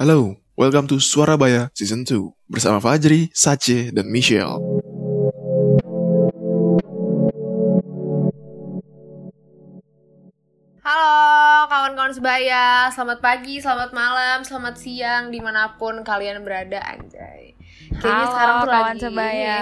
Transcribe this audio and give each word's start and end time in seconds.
Halo, 0.00 0.40
welcome 0.56 0.88
to 0.88 0.96
Suarabaya 0.96 1.68
Season 1.76 2.08
2 2.08 2.48
bersama 2.48 2.80
Fajri, 2.80 3.28
Sace, 3.36 3.92
dan 3.92 4.08
Michelle. 4.08 4.56
Halo 10.80 11.68
kawan-kawan 11.68 12.16
sebaya, 12.16 12.88
selamat 12.96 13.20
pagi, 13.20 13.60
selamat 13.60 13.92
malam, 13.92 14.40
selamat 14.40 14.80
siang 14.80 15.28
di 15.28 15.36
mana 15.36 15.76
pun 15.76 16.00
kalian 16.00 16.48
berada 16.48 16.80
anjay. 16.80 17.59
Kayaknya 17.90 18.22
Halo, 18.22 18.30
sekarang 18.30 18.54
tuh 18.54 18.68
kawan 18.70 18.86
lagi 18.86 19.02
sebaya. 19.02 19.58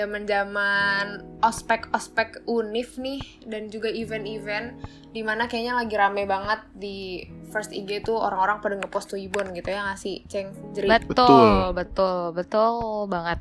zaman-zaman 0.00 1.04
ospek-ospek 1.44 2.30
unif 2.48 2.96
nih 2.96 3.20
dan 3.44 3.68
juga 3.68 3.92
event-event 3.92 4.80
di 5.12 5.20
mana 5.20 5.44
kayaknya 5.44 5.76
lagi 5.76 5.94
rame 5.94 6.24
banget 6.24 6.60
di 6.72 7.28
first 7.52 7.76
IG 7.76 8.08
tuh 8.08 8.16
orang-orang 8.16 8.64
pada 8.64 8.74
ngepost 8.80 9.12
Twibbon 9.12 9.52
gitu 9.52 9.68
ya 9.68 9.84
nggak 9.84 10.00
sih, 10.00 10.24
Ceng? 10.24 10.48
Jeri. 10.72 10.88
Betul, 10.88 11.76
betul, 11.76 12.32
betul 12.32 13.04
banget. 13.08 13.38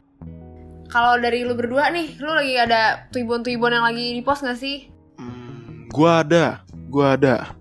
Kalau 0.88 1.20
dari 1.20 1.44
lu 1.48 1.56
berdua 1.56 1.88
nih, 1.92 2.16
lu 2.20 2.32
lagi 2.32 2.56
ada 2.60 3.08
Twibbon-Twibbon 3.12 3.76
yang 3.80 3.86
lagi 3.88 4.16
di 4.16 4.22
post 4.24 4.44
nggak 4.44 4.60
sih? 4.60 4.88
Hmm, 5.20 5.88
gua 5.92 6.24
ada, 6.24 6.68
gua 6.92 7.16
ada. 7.16 7.56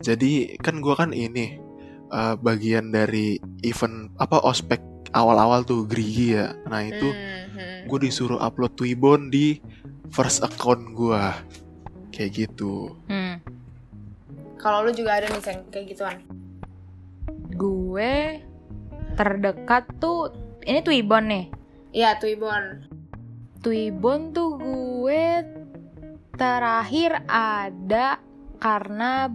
Jadi 0.00 0.56
kan 0.60 0.80
gua 0.80 0.96
kan 0.96 1.12
ini 1.12 1.56
eh, 2.12 2.34
bagian 2.36 2.92
dari 2.92 3.40
event 3.64 4.12
apa 4.20 4.40
ospek 4.44 4.95
awal-awal 5.16 5.64
tuh 5.64 5.88
Grigi 5.88 6.36
ya. 6.36 6.52
Nah 6.68 6.84
itu 6.84 7.08
Hmm, 7.08 7.56
hmm. 7.56 7.80
gue 7.88 7.98
disuruh 8.04 8.36
upload 8.36 8.76
Twibbon 8.76 9.32
di 9.32 9.56
first 10.12 10.44
account 10.44 10.92
gua. 10.92 11.40
Kayak 12.12 12.48
gitu. 12.48 12.92
Hmm. 13.08 13.40
Kalau 14.60 14.84
lu 14.84 14.90
juga 14.92 15.20
ada 15.20 15.28
nih, 15.30 15.40
Ceng, 15.40 15.60
kayak 15.68 15.86
gituan. 15.94 16.16
Gue 17.54 18.40
terdekat 19.16 19.88
tuh 20.00 20.32
ini 20.64 20.80
Twibbon 20.84 21.24
nih. 21.28 21.44
Iya, 21.94 22.18
Twibbon. 22.20 22.88
Twibbon 23.62 24.34
tuh 24.34 24.60
gue 24.60 25.44
terakhir 26.36 27.24
ada 27.30 28.20
karena 28.60 29.32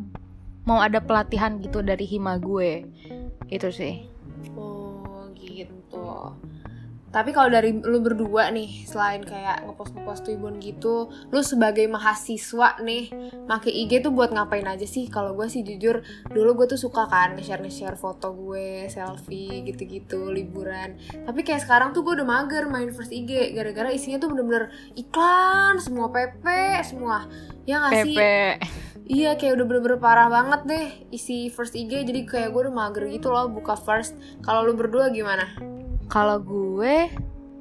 mau 0.68 0.78
ada 0.84 1.02
pelatihan 1.02 1.58
gitu 1.64 1.82
dari 1.82 2.06
hima 2.06 2.38
gue. 2.38 2.86
Itu 3.50 3.74
sih. 3.74 4.11
Gitu. 6.12 6.52
Tapi 7.12 7.36
kalau 7.36 7.52
dari 7.52 7.76
lu 7.76 8.00
berdua 8.00 8.56
nih, 8.56 8.88
selain 8.88 9.20
kayak 9.20 9.68
ngepost-ngepost 9.68 10.24
Twibbon 10.24 10.64
gitu, 10.64 11.12
lu 11.12 11.44
sebagai 11.44 11.84
mahasiswa 11.92 12.80
nih, 12.80 13.12
make 13.52 13.68
IG 13.68 14.00
tuh 14.00 14.16
buat 14.16 14.32
ngapain 14.32 14.64
aja 14.64 14.88
sih? 14.88 15.12
Kalau 15.12 15.36
gue 15.36 15.44
sih 15.52 15.60
jujur, 15.60 16.08
dulu 16.32 16.64
gue 16.64 16.72
tuh 16.72 16.80
suka 16.80 17.12
kan 17.12 17.36
nge-share 17.36 17.60
nge-share 17.60 18.00
foto 18.00 18.32
gue, 18.32 18.88
selfie 18.88 19.60
gitu-gitu, 19.68 20.32
liburan. 20.32 20.96
Tapi 21.28 21.44
kayak 21.44 21.68
sekarang 21.68 21.92
tuh 21.92 22.08
gue 22.08 22.24
udah 22.24 22.24
mager 22.24 22.72
main 22.72 22.96
first 22.96 23.12
IG, 23.12 23.52
gara-gara 23.60 23.92
isinya 23.92 24.16
tuh 24.16 24.32
bener-bener 24.32 24.72
iklan, 24.96 25.84
semua 25.84 26.08
PP, 26.16 26.48
semua. 26.88 27.28
Ya 27.68 27.84
nggak 27.84 28.08
sih? 28.08 28.16
Pepe. 28.16 28.40
Iya 29.12 29.36
kayak 29.36 29.60
udah 29.60 29.66
bener-bener 29.68 30.00
parah 30.00 30.32
banget 30.32 30.62
deh 30.64 30.88
isi 31.12 31.52
first 31.52 31.76
IG 31.76 32.08
jadi 32.08 32.24
kayak 32.24 32.56
gue 32.56 32.72
udah 32.72 32.72
mager 32.72 33.04
gitu 33.12 33.28
loh 33.36 33.52
buka 33.52 33.76
first. 33.76 34.16
Kalau 34.40 34.64
lu 34.64 34.80
berdua 34.80 35.12
gimana? 35.12 35.52
Kalau 36.12 36.44
gue 36.44 37.08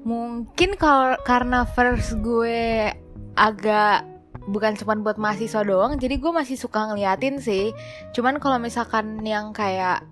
mungkin 0.03 0.75
kalau 0.75 1.15
karena 1.23 1.63
first 1.71 2.19
gue 2.19 2.91
agak 3.39 4.03
bukan 4.51 4.75
cuma 4.75 4.99
buat 4.99 5.17
mahasiswa 5.17 5.63
doang, 5.63 5.95
jadi 5.97 6.19
gue 6.19 6.33
masih 6.35 6.59
suka 6.59 6.91
ngeliatin 6.91 7.39
sih. 7.39 7.71
Cuman 8.11 8.43
kalau 8.43 8.59
misalkan 8.59 9.23
yang 9.23 9.55
kayak 9.55 10.03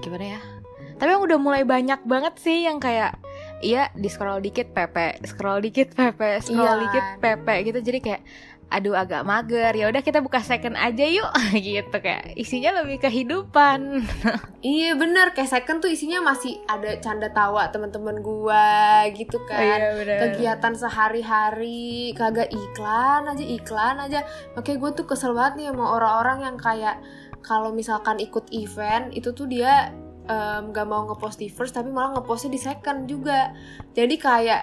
gimana 0.00 0.38
ya? 0.38 0.40
Tapi 0.96 1.12
yang 1.12 1.22
udah 1.22 1.38
mulai 1.38 1.62
banyak 1.62 2.02
banget 2.08 2.34
sih 2.40 2.66
yang 2.66 2.80
kayak 2.80 3.14
iya 3.60 3.90
di 3.94 4.08
scroll 4.08 4.40
dikit 4.40 4.72
PP, 4.72 5.22
scroll 5.26 5.60
dikit 5.60 5.92
PP, 5.92 6.42
scroll 6.42 6.64
Iya. 6.64 6.82
dikit 6.88 7.04
PP 7.20 7.46
gitu. 7.70 7.78
Jadi 7.84 7.98
kayak 8.00 8.22
aduh 8.68 8.94
agak 8.96 9.24
mager. 9.24 9.72
Ya 9.72 9.88
udah 9.88 10.04
kita 10.04 10.20
buka 10.20 10.44
second 10.44 10.76
aja 10.76 11.04
yuk 11.04 11.28
gitu 11.56 11.96
kayak 11.98 12.36
isinya 12.36 12.84
lebih 12.84 13.02
kehidupan. 13.02 13.80
Iya 14.58 14.98
bener 14.98 15.38
kayak 15.38 15.54
second 15.54 15.78
tuh 15.78 15.86
isinya 15.86 16.18
masih 16.18 16.58
ada 16.66 16.98
canda 16.98 17.30
tawa 17.30 17.70
teman-teman 17.70 18.18
gua 18.18 19.06
gitu 19.14 19.38
kan. 19.46 19.78
Iya, 19.78 19.94
bener. 19.94 20.18
Kegiatan 20.18 20.74
sehari-hari 20.74 22.10
kagak 22.18 22.50
iklan 22.50 23.30
aja 23.30 23.44
iklan 23.46 23.96
aja. 24.02 24.26
Makanya 24.58 24.78
gue 24.82 24.90
tuh 24.98 25.06
kesel 25.06 25.30
banget 25.30 25.62
nih 25.62 25.66
sama 25.70 25.94
orang-orang 25.94 26.38
yang 26.42 26.56
kayak 26.58 26.98
kalau 27.46 27.70
misalkan 27.70 28.18
ikut 28.18 28.50
event 28.50 29.14
itu 29.14 29.30
tuh 29.30 29.46
dia 29.46 29.94
gak 30.74 30.86
mau 30.90 31.08
ngepost 31.08 31.40
di 31.40 31.48
first 31.48 31.72
tapi 31.72 31.88
malah 31.88 32.18
ngepostnya 32.18 32.52
di 32.52 32.60
second 32.60 33.08
juga. 33.08 33.54
Jadi 33.96 34.14
kayak 34.18 34.62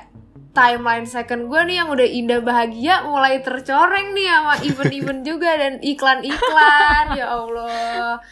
timeline 0.56 1.04
second 1.04 1.52
gue 1.52 1.62
nih 1.68 1.84
yang 1.84 1.92
udah 1.92 2.08
indah 2.08 2.40
bahagia 2.40 3.04
mulai 3.04 3.44
tercoreng 3.44 4.16
nih 4.16 4.32
sama 4.32 4.54
event-event 4.64 5.22
juga 5.22 5.52
dan 5.54 5.74
iklan-iklan 5.84 7.06
ya 7.14 7.28
Allah. 7.30 8.24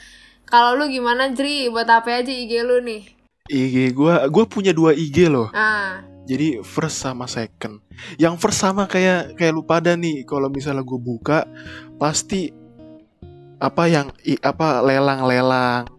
Kalau 0.48 0.78
lu 0.78 0.88
gimana 0.88 1.28
Jri? 1.30 1.68
Buat 1.68 1.90
apa 1.92 2.24
aja 2.24 2.32
IG 2.32 2.64
lu 2.64 2.80
nih? 2.80 3.02
IG 3.50 3.92
gua, 3.92 4.24
gua 4.32 4.46
punya 4.48 4.72
dua 4.72 4.96
IG 4.96 5.28
loh. 5.28 5.52
Ah, 5.52 6.00
Jadi 6.24 6.64
first 6.64 7.04
sama 7.04 7.28
second. 7.28 7.84
Yang 8.16 8.40
first 8.40 8.64
sama 8.64 8.88
kayak 8.88 9.36
kayak 9.36 9.52
lu 9.52 9.66
pada 9.66 9.92
nih. 9.94 10.24
Kalau 10.24 10.48
misalnya 10.48 10.80
gue 10.80 10.96
buka 10.96 11.44
pasti 11.98 12.54
apa 13.60 13.84
yang 13.90 14.08
i- 14.24 14.40
apa 14.40 14.80
lelang-lelang. 14.80 15.90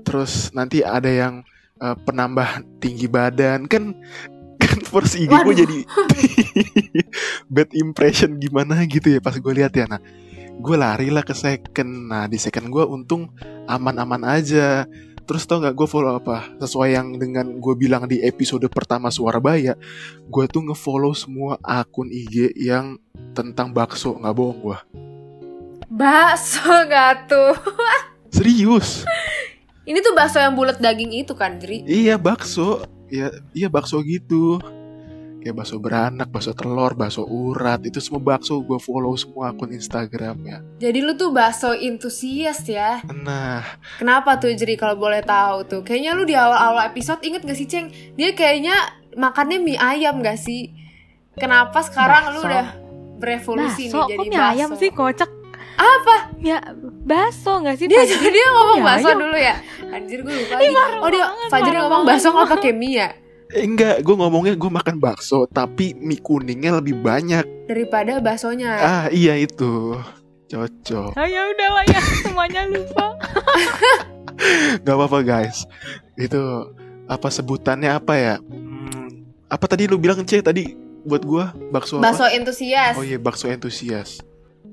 Terus 0.00 0.48
nanti 0.54 0.80
ada 0.80 1.10
yang 1.10 1.44
eh, 1.78 1.96
penambah 2.00 2.64
tinggi 2.80 3.04
badan 3.06 3.68
kan 3.68 3.92
kan 4.68 4.80
first 4.84 5.16
IG 5.16 5.32
gue 5.32 5.54
jadi 5.56 5.78
bad 7.54 7.72
impression 7.72 8.36
gimana 8.36 8.84
gitu 8.84 9.16
ya 9.16 9.20
pas 9.24 9.32
gue 9.32 9.52
lihat 9.56 9.72
ya. 9.72 9.88
Nah, 9.88 10.00
gue 10.58 10.76
lari 10.76 11.08
lah 11.08 11.24
ke 11.24 11.32
second. 11.32 12.10
Nah, 12.10 12.28
di 12.28 12.36
second 12.36 12.68
gue 12.68 12.84
untung 12.84 13.32
aman-aman 13.64 14.26
aja. 14.28 14.84
Terus 15.28 15.44
tau 15.44 15.60
gak 15.60 15.76
gue 15.76 15.84
follow 15.84 16.16
apa? 16.16 16.56
Sesuai 16.56 16.96
yang 16.96 17.20
dengan 17.20 17.60
gue 17.60 17.74
bilang 17.76 18.08
di 18.08 18.24
episode 18.24 18.64
pertama 18.72 19.12
Suarabaya, 19.12 19.76
gue 20.24 20.44
tuh 20.48 20.64
ngefollow 20.64 21.12
semua 21.12 21.60
akun 21.60 22.08
IG 22.08 22.56
yang 22.56 22.96
tentang 23.36 23.76
bakso, 23.76 24.16
nggak 24.16 24.32
bohong 24.32 24.60
gue. 24.64 24.78
bakso 25.92 26.64
gak 26.88 27.28
tuh? 27.28 27.52
Serius? 28.36 29.04
Ini 29.84 30.00
tuh 30.00 30.16
bakso 30.16 30.40
yang 30.40 30.56
bulat 30.56 30.80
daging 30.80 31.12
itu 31.12 31.36
kan, 31.36 31.60
Jri? 31.60 31.84
iya 31.84 32.16
bakso, 32.16 32.88
iya 33.08 33.28
iya 33.52 33.68
bakso 33.68 34.00
gitu. 34.00 34.60
Kayak 35.38 35.54
bakso 35.54 35.78
beranak, 35.78 36.28
bakso 36.34 36.50
telur, 36.50 36.98
bakso 36.98 37.22
urat, 37.22 37.78
itu 37.86 38.02
semua 38.02 38.18
bakso 38.34 38.58
gue 38.58 38.74
follow 38.76 39.14
semua 39.14 39.54
akun 39.54 39.70
Instagramnya. 39.70 40.66
Jadi 40.82 40.98
lu 40.98 41.14
tuh 41.14 41.30
bakso 41.30 41.70
entusias 41.72 42.66
ya? 42.66 42.98
Nah, 43.22 43.62
Kenapa 44.02 44.34
tuh 44.36 44.50
Jri 44.50 44.74
kalau 44.74 44.98
boleh 44.98 45.22
tahu 45.22 45.62
tuh? 45.62 45.80
Kayaknya 45.86 46.10
lu 46.18 46.26
di 46.26 46.34
awal-awal 46.34 46.90
episode 46.90 47.22
inget 47.22 47.46
gak 47.46 47.54
sih, 47.54 47.70
Ceng? 47.70 47.86
Dia 48.18 48.34
kayaknya 48.34 48.74
makannya 49.14 49.62
mie 49.62 49.78
ayam 49.78 50.18
gak 50.20 50.42
sih? 50.42 50.74
Kenapa 51.38 51.86
sekarang 51.86 52.34
lu 52.34 52.42
Bakso. 52.42 52.50
udah 52.50 52.66
berevolusi 53.18 53.82
Baso, 53.86 53.94
nih 53.94 54.10
jadi 54.10 54.18
kok 54.18 54.26
mie 54.26 54.34
bakso? 54.34 54.50
ayam 54.50 54.70
sih 54.74 54.90
kocak? 54.90 55.30
Apa? 55.78 56.16
Ya, 56.42 56.58
baso 57.08 57.52
nggak 57.58 57.74
sih? 57.74 57.86
Dia 57.88 58.04
Fajri? 58.04 58.28
dia 58.28 58.46
ngomong 58.52 58.78
bakso 58.84 59.08
ayam? 59.08 59.18
dulu 59.18 59.36
ya? 59.36 59.56
Anjir 59.88 60.18
gue 60.20 60.34
lupa 60.36 60.54
lagi. 60.54 60.68
marah 60.70 60.98
Oh 61.00 61.08
dia 61.08 61.24
banget, 61.24 61.48
Fajri 61.48 61.64
marah 61.66 61.80
ngomong 61.82 62.02
bakso 62.04 62.28
nggak 62.28 62.48
pakai 62.52 62.72
mie 62.72 62.94
ya? 62.94 63.08
eh, 63.48 63.64
enggak, 63.64 64.04
gue 64.04 64.12
ngomongnya 64.12 64.54
gue 64.54 64.68
makan 64.70 64.96
bakso, 64.98 65.48
tapi 65.48 65.96
mie 65.96 66.20
kuningnya 66.20 66.76
lebih 66.76 67.00
banyak. 67.00 67.48
Daripada 67.64 68.20
baksonya. 68.20 68.72
Ah 68.76 69.04
iya 69.08 69.34
itu, 69.34 69.96
cocok. 70.46 71.16
Oh 71.16 71.24
ya 71.26 71.48
udah 71.48 71.68
lah 71.72 71.84
ya, 71.86 72.00
semuanya 72.22 72.68
lupa. 72.68 73.16
Gak 74.84 74.94
apa-apa 74.94 75.18
guys. 75.24 75.64
Itu 76.14 76.38
apa 77.08 77.32
sebutannya 77.32 77.88
apa 77.88 78.14
ya? 78.14 78.34
Hmm, 78.36 79.24
apa 79.48 79.64
tadi 79.64 79.88
lu 79.88 79.96
bilang 79.96 80.20
C 80.22 80.38
tadi 80.38 80.76
buat 81.02 81.24
gua 81.24 81.56
bakso, 81.72 81.98
Bakso 81.98 82.28
apa? 82.28 82.36
entusias. 82.36 82.94
Oh 82.94 83.02
iya 83.02 83.16
bakso 83.16 83.48
entusias. 83.48 84.20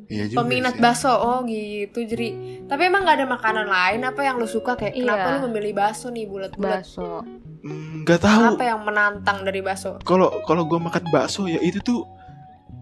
Iya 0.05 0.23
juga 0.27 0.37
Peminat 0.39 0.73
sih. 0.73 0.81
bakso, 0.81 1.09
oh 1.09 1.41
gitu 1.43 1.99
Jeri. 2.01 2.29
Tapi 2.63 2.81
emang 2.83 3.01
nggak 3.01 3.17
ada 3.17 3.27
makanan 3.27 3.65
lain 3.65 4.01
apa 4.03 4.21
yang 4.21 4.35
lu 4.35 4.45
suka 4.45 4.73
kayak 4.73 4.93
kenapa 4.93 5.25
Iya. 5.25 5.33
lu 5.33 5.49
memilih 5.49 5.73
bakso 5.73 6.07
nih 6.07 6.25
bulat-bulat? 6.25 6.81
Baso. 6.81 7.25
Hmm, 7.59 8.01
Nggak 8.01 8.21
tahu. 8.21 8.43
Apa 8.53 8.63
yang 8.63 8.81
menantang 8.81 9.41
dari 9.41 9.59
bakso? 9.59 9.97
Kalau 10.01 10.29
kalau 10.43 10.61
gua 10.63 10.77
makan 10.79 11.09
bakso 11.09 11.45
ya 11.45 11.57
itu 11.59 11.79
tuh 11.79 12.05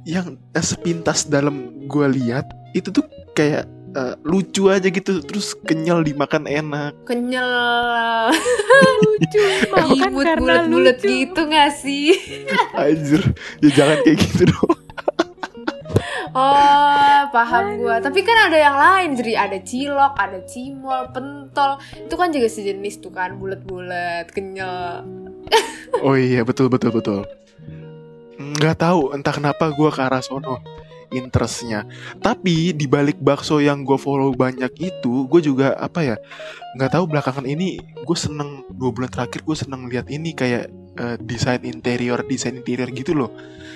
yang 0.03 0.35
eh, 0.51 0.59
sepintas 0.61 1.23
dalam 1.23 1.55
gua 1.85 2.05
lihat 2.05 2.43
itu 2.71 2.91
tuh 2.91 3.07
kayak 3.31 3.63
eh, 3.93 4.15
lucu 4.21 4.67
aja 4.67 4.83
gitu 4.83 5.23
terus 5.23 5.55
kenyal 5.57 6.01
dimakan 6.01 6.43
enak. 6.43 6.91
Kenyal, 7.03 8.35
Lucu 8.99 9.39
banget 9.69 9.95
kan 9.95 10.11
imut 10.11 10.25
karena 10.25 10.43
bulat-bulat 10.67 10.97
lucu. 10.97 11.07
gitu 11.07 11.41
nggak 11.45 11.71
sih? 11.73 12.07
Anjir, 12.75 13.21
ya 13.59 13.69
jangan 13.71 13.97
kayak 14.01 14.17
gitu 14.19 14.43
dong. 14.49 14.75
Oh, 16.33 17.19
paham 17.29 17.77
gua. 17.77 18.01
Tapi 18.01 18.25
kan 18.25 18.49
ada 18.49 18.57
yang 18.57 18.73
lain, 18.73 19.09
jadi 19.13 19.33
ada 19.37 19.57
cilok, 19.61 20.13
ada 20.17 20.41
cimol, 20.49 21.13
pentol. 21.13 21.77
Itu 21.93 22.17
kan 22.17 22.33
juga 22.33 22.49
sejenis 22.49 23.05
tuh 23.05 23.13
kan, 23.13 23.37
bulat-bulat, 23.37 24.33
kenyal. 24.33 25.05
Oh 26.01 26.17
iya 26.17 26.41
betul 26.41 26.73
betul 26.73 26.89
betul. 26.89 27.21
Nggak 28.41 28.81
tahu 28.81 29.13
entah 29.13 29.29
kenapa 29.29 29.69
gue 29.69 29.89
ke 29.93 30.01
arah 30.01 30.25
sono 30.25 30.57
interestnya. 31.13 31.85
Tapi 32.17 32.73
di 32.73 32.85
balik 32.89 33.21
bakso 33.21 33.61
yang 33.61 33.85
gue 33.85 33.95
follow 33.95 34.33
banyak 34.33 34.73
itu, 34.81 35.29
gue 35.29 35.41
juga 35.41 35.77
apa 35.77 36.01
ya? 36.01 36.15
Nggak 36.73 36.91
tahu 36.97 37.05
belakangan 37.05 37.45
ini 37.45 37.77
gue 37.77 38.17
seneng 38.17 38.65
dua 38.73 38.89
bulan 38.89 39.09
terakhir 39.13 39.45
gue 39.45 39.55
seneng 39.55 39.85
lihat 39.87 40.09
ini 40.09 40.33
kayak 40.33 40.67
eh, 40.97 41.17
desain 41.21 41.61
interior 41.61 42.21
desain 42.25 42.57
interior 42.57 42.89
gitu 42.89 43.13
loh. 43.13 43.29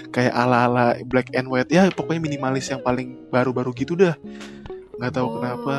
Kayak 0.09 0.33
ala 0.33 0.57
ala 0.65 0.85
black 1.05 1.31
and 1.37 1.45
white 1.47 1.69
ya 1.69 1.87
pokoknya 1.93 2.21
minimalis 2.23 2.67
yang 2.67 2.81
paling 2.81 3.29
baru-baru 3.29 3.71
gitu 3.77 3.93
dah. 3.93 4.17
Nggak 4.97 5.13
tahu 5.13 5.27
Oh. 5.29 5.33
kenapa. 5.37 5.75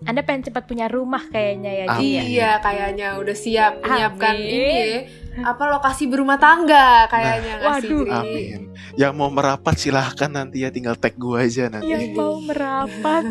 Anda 0.00 0.24
pengen 0.24 0.48
cepat 0.48 0.64
punya 0.64 0.88
rumah 0.88 1.20
kayaknya 1.28 1.84
ya. 1.84 1.86
Amin. 1.92 2.08
ya? 2.08 2.22
Iya, 2.24 2.50
kayaknya 2.64 3.08
udah 3.20 3.36
siap 3.36 3.84
menyiapkan 3.84 4.32
Amin. 4.32 4.48
ini 4.48 4.72
ya. 4.72 5.00
Apa 5.38 5.62
lokasi 5.70 6.10
berumah 6.10 6.36
tangga 6.36 7.06
kayaknya 7.06 7.54
sih, 7.56 7.66
waduh. 7.66 8.02
Dri? 8.02 8.10
Amin. 8.10 8.60
Yang 8.98 9.12
mau 9.14 9.30
merapat 9.30 9.74
silahkan 9.78 10.30
nanti 10.30 10.66
ya 10.66 10.74
tinggal 10.74 10.98
tag 10.98 11.14
gue 11.14 11.38
aja 11.38 11.70
nanti. 11.70 11.86
Yang 11.86 12.18
mau 12.18 12.42
merapat. 12.42 13.24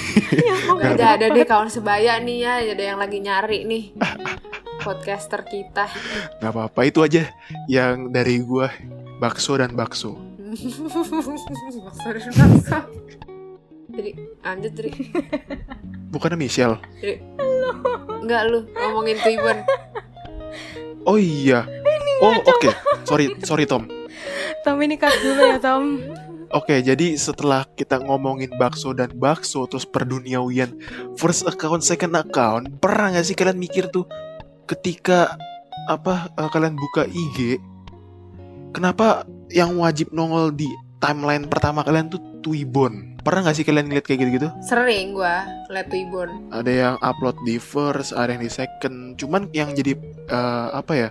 yang 0.48 0.60
mau 0.68 0.76
Nggak 0.76 0.92
ada, 1.00 1.06
ada 1.16 1.26
deh 1.32 1.46
kawan 1.48 1.70
sebaya 1.72 2.20
nih 2.20 2.38
ya, 2.44 2.52
ada 2.76 2.84
yang 2.84 2.98
lagi 3.00 3.18
nyari 3.24 3.64
nih 3.64 3.84
podcaster 4.84 5.42
kita. 5.48 5.88
Nggak 6.38 6.52
apa-apa 6.52 6.80
itu 6.84 7.00
aja 7.00 7.22
yang 7.66 8.12
dari 8.12 8.44
gue 8.44 8.68
bakso 9.18 9.56
dan 9.56 9.72
bakso. 9.72 10.14
Bakso 11.86 12.08
dan 12.12 12.32
bakso. 12.32 12.78
Jadi, 13.96 14.12
lanjut 14.44 14.72
Dri. 14.76 14.92
Bukannya 16.12 16.36
Michelle? 16.36 16.76
Enggak 18.20 18.42
lu 18.52 18.68
ngomongin 18.76 19.16
Tuibon. 19.24 19.58
Oh 21.06 21.16
iya. 21.16 21.64
Oh 22.18 22.34
oke. 22.34 22.70
Sorry 23.06 23.30
sorry 23.46 23.64
Tom. 23.64 23.86
Tom 24.66 24.76
ini 24.82 24.98
cut 24.98 25.14
dulu 25.22 25.42
ya, 25.54 25.58
Tom. 25.62 26.02
Oke 26.54 26.78
jadi 26.82 27.18
setelah 27.18 27.66
kita 27.74 27.98
ngomongin 28.02 28.54
bakso 28.54 28.94
dan 28.94 29.10
bakso 29.18 29.66
terus 29.66 29.82
perduniawian 29.82 30.78
first 31.18 31.42
account 31.42 31.82
second 31.82 32.14
account 32.14 32.70
pernah 32.78 33.10
nggak 33.10 33.26
sih 33.26 33.34
kalian 33.34 33.58
mikir 33.58 33.90
tuh 33.90 34.06
ketika 34.70 35.34
apa 35.90 36.30
eh, 36.38 36.46
kalian 36.46 36.78
buka 36.78 37.02
IG 37.10 37.58
kenapa 38.70 39.26
yang 39.50 39.74
wajib 39.74 40.14
nongol 40.14 40.54
di 40.54 40.70
timeline 41.02 41.50
pertama 41.50 41.82
kalian 41.82 42.14
tuh 42.14 42.22
Twibbon 42.46 43.15
pernah 43.26 43.42
nggak 43.42 43.56
sih 43.58 43.66
kalian 43.66 43.90
lihat 43.90 44.06
kayak 44.06 44.22
gitu-gitu 44.22 44.48
Sering 44.62 45.18
gua 45.18 45.42
liat 45.66 45.90
Tuibon. 45.90 46.30
ada 46.54 46.70
yang 46.70 46.94
upload 47.02 47.34
di 47.42 47.58
first 47.58 48.14
ada 48.14 48.30
yang 48.38 48.46
di 48.46 48.52
second 48.52 49.18
cuman 49.18 49.50
yang 49.50 49.74
jadi 49.74 49.98
eh, 50.30 50.68
apa 50.70 50.92
ya 50.94 51.08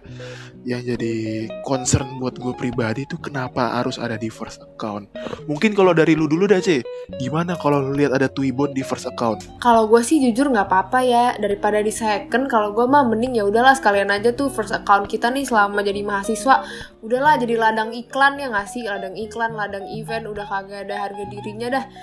yang 0.65 0.81
jadi 0.81 1.45
concern 1.61 2.17
buat 2.17 2.41
gue 2.41 2.55
pribadi 2.57 3.05
tuh 3.05 3.21
kenapa 3.21 3.77
harus 3.77 4.01
ada 4.01 4.17
di 4.17 4.33
first 4.33 4.65
account 4.65 5.05
mungkin 5.45 5.77
kalau 5.77 5.93
dari 5.93 6.17
lu 6.17 6.25
dulu 6.25 6.49
dah 6.49 6.57
C 6.57 6.81
gimana 7.21 7.53
kalau 7.59 7.85
lu 7.85 7.93
lihat 7.93 8.17
ada 8.17 8.25
Twibbon 8.25 8.73
di 8.73 8.81
first 8.81 9.05
account 9.05 9.45
Kalau 9.61 9.85
gue 9.89 10.01
sih 10.01 10.21
jujur 10.21 10.49
nggak 10.49 10.69
apa-apa 10.69 10.99
ya 11.01 11.25
daripada 11.41 11.81
di 11.81 11.89
second. 11.89 12.45
Kalau 12.45 12.71
gue 12.73 12.85
mah 12.85 13.05
mending 13.05 13.41
ya 13.41 13.43
udahlah 13.45 13.73
sekalian 13.73 14.13
aja 14.13 14.31
tuh 14.33 14.53
first 14.53 14.73
account 14.73 15.09
kita 15.09 15.33
nih 15.33 15.45
selama 15.45 15.81
jadi 15.81 16.05
mahasiswa. 16.05 16.65
Udahlah 17.01 17.41
jadi 17.41 17.57
ladang 17.57 17.89
iklan 17.93 18.37
ya 18.37 18.49
nggak 18.49 18.67
sih 18.69 18.85
ladang 18.85 19.17
iklan, 19.17 19.57
ladang 19.57 19.85
event 19.89 20.29
udah 20.29 20.45
kagak 20.45 20.85
ada 20.85 21.09
harga 21.09 21.23
dirinya 21.29 21.67
dah. 21.81 21.85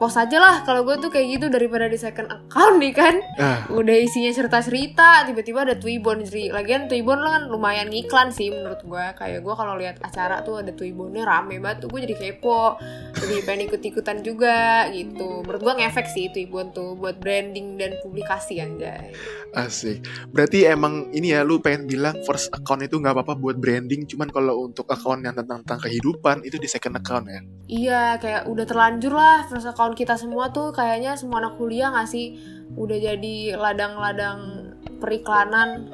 Post 0.00 0.16
aja 0.16 0.40
lah 0.40 0.64
kalau 0.64 0.80
gue 0.88 0.96
tuh 0.96 1.12
kayak 1.12 1.36
gitu 1.36 1.46
daripada 1.52 1.84
di 1.84 2.00
second 2.00 2.32
account 2.32 2.80
nih 2.80 2.96
kan. 2.96 3.20
ah 3.36 3.68
Udah 3.68 3.92
isinya 4.00 4.32
cerita-cerita, 4.32 5.28
tiba-tiba 5.28 5.68
ada 5.68 5.76
Twibbon 5.76 6.24
jadi 6.24 6.56
Lagian 6.56 6.88
Twibbon 6.88 7.20
lo 7.20 7.28
kan 7.28 7.44
lumayan 7.52 7.92
ngiklan 7.92 8.32
sih 8.32 8.48
menurut 8.48 8.80
gue. 8.80 9.04
Kayak 9.20 9.44
gue 9.44 9.54
kalau 9.54 9.76
lihat 9.76 10.00
acara 10.00 10.40
tuh 10.40 10.64
ada 10.64 10.72
Twibbonnya 10.72 11.28
rame 11.28 11.60
banget 11.60 11.84
tuh 11.84 11.88
gue 11.92 12.00
jadi 12.08 12.16
kepo. 12.16 12.80
Jadi 13.12 13.34
pengen 13.44 13.68
ikut-ikutan 13.68 14.24
juga 14.24 14.88
gitu. 14.88 15.44
Menurut 15.44 15.60
gue 15.60 15.74
ngefek 15.84 16.08
sih 16.08 16.32
Twibbon 16.32 16.72
tuh 16.72 16.96
buat 16.96 17.20
branding 17.20 17.76
dan 17.76 18.00
publikasi 18.00 18.56
anjay. 18.56 19.12
asik 19.50 20.06
berarti 20.30 20.62
emang 20.62 21.10
ini 21.10 21.34
ya 21.34 21.42
lu 21.42 21.58
pengen 21.58 21.90
bilang 21.90 22.14
first 22.22 22.54
account 22.54 22.86
itu 22.86 23.02
nggak 23.02 23.18
apa-apa 23.18 23.34
buat 23.34 23.58
branding 23.58 24.06
cuman 24.06 24.30
kalau 24.30 24.62
untuk 24.62 24.86
account 24.86 25.26
yang 25.26 25.34
tentang, 25.34 25.66
tentang 25.66 25.90
kehidupan 25.90 26.46
itu 26.46 26.54
di 26.54 26.70
second 26.70 26.94
account 26.94 27.26
ya 27.26 27.42
Iya, 27.70 28.18
kayak 28.18 28.50
udah 28.50 28.66
terlanjur 28.66 29.14
lah 29.14 29.46
first 29.46 29.62
account 29.62 29.89
kita 29.92 30.16
semua 30.16 30.50
tuh 30.50 30.74
kayaknya 30.74 31.16
semua 31.18 31.42
anak 31.44 31.60
kuliah 31.60 31.92
nggak 31.92 32.08
sih 32.08 32.38
udah 32.74 32.98
jadi 32.98 33.58
ladang-ladang 33.58 34.70
periklanan 35.02 35.90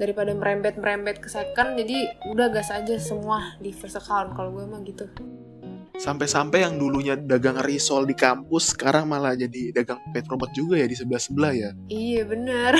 daripada 0.00 0.34
merembet-merembet 0.34 1.22
ke 1.22 1.28
second 1.30 1.78
jadi 1.78 2.10
udah 2.32 2.50
gas 2.50 2.72
aja 2.74 2.98
semua 2.98 3.54
di 3.62 3.70
first 3.70 3.98
account 3.98 4.34
kalau 4.34 4.50
gue 4.50 4.64
emang 4.66 4.82
gitu. 4.82 5.06
sampai-sampai 6.00 6.66
yang 6.66 6.80
dulunya 6.80 7.14
dagang 7.14 7.60
risol 7.62 8.02
di 8.02 8.16
kampus 8.16 8.74
sekarang 8.74 9.06
malah 9.06 9.38
jadi 9.38 9.70
dagang 9.70 10.00
pet 10.10 10.26
robot 10.26 10.50
juga 10.56 10.80
ya 10.80 10.88
di 10.88 10.96
sebelah-sebelah 10.98 11.52
ya 11.54 11.70
Iya 11.86 12.22
bener. 12.26 12.72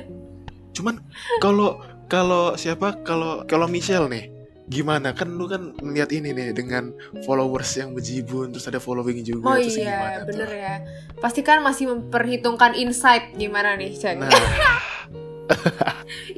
Cuman 0.76 1.02
kalau 1.42 1.82
kalau 2.06 2.54
siapa 2.54 3.00
kalau 3.02 3.42
kalau 3.48 3.66
Michelle 3.66 4.06
nih 4.06 4.33
gimana 4.64 5.12
kan 5.12 5.28
lu 5.28 5.44
kan 5.44 5.76
melihat 5.84 6.08
ini 6.08 6.32
nih 6.32 6.56
dengan 6.56 6.88
followers 7.22 7.68
yang 7.76 7.92
bejibun 7.92 8.48
terus 8.48 8.64
ada 8.64 8.80
following 8.80 9.20
juga 9.20 9.52
Oh 9.52 9.56
terus 9.60 9.76
iya 9.76 9.92
gimana 9.92 10.16
tuh? 10.16 10.26
bener 10.32 10.50
ya. 10.50 10.74
Pasti 11.20 11.40
kan 11.40 11.60
masih 11.60 11.84
memperhitungkan 11.92 12.72
insight 12.72 13.36
gimana 13.36 13.76
nih 13.76 13.92
Ceng. 13.92 14.24
Nah, 14.24 14.32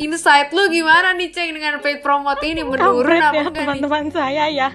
Insight 0.03 0.51
lu 0.51 0.67
gimana 0.67 1.15
nih 1.15 1.31
Ceng 1.31 1.55
dengan 1.55 1.79
paid 1.79 2.03
promote 2.03 2.43
ini 2.43 2.67
menurun 2.67 3.07
Kampret 3.07 3.23
apa 3.23 3.31
ya 3.31 3.31
enggak 3.31 3.47
nih? 3.47 3.59
teman-teman 3.63 4.05
saya 4.11 4.45
ya. 4.51 4.69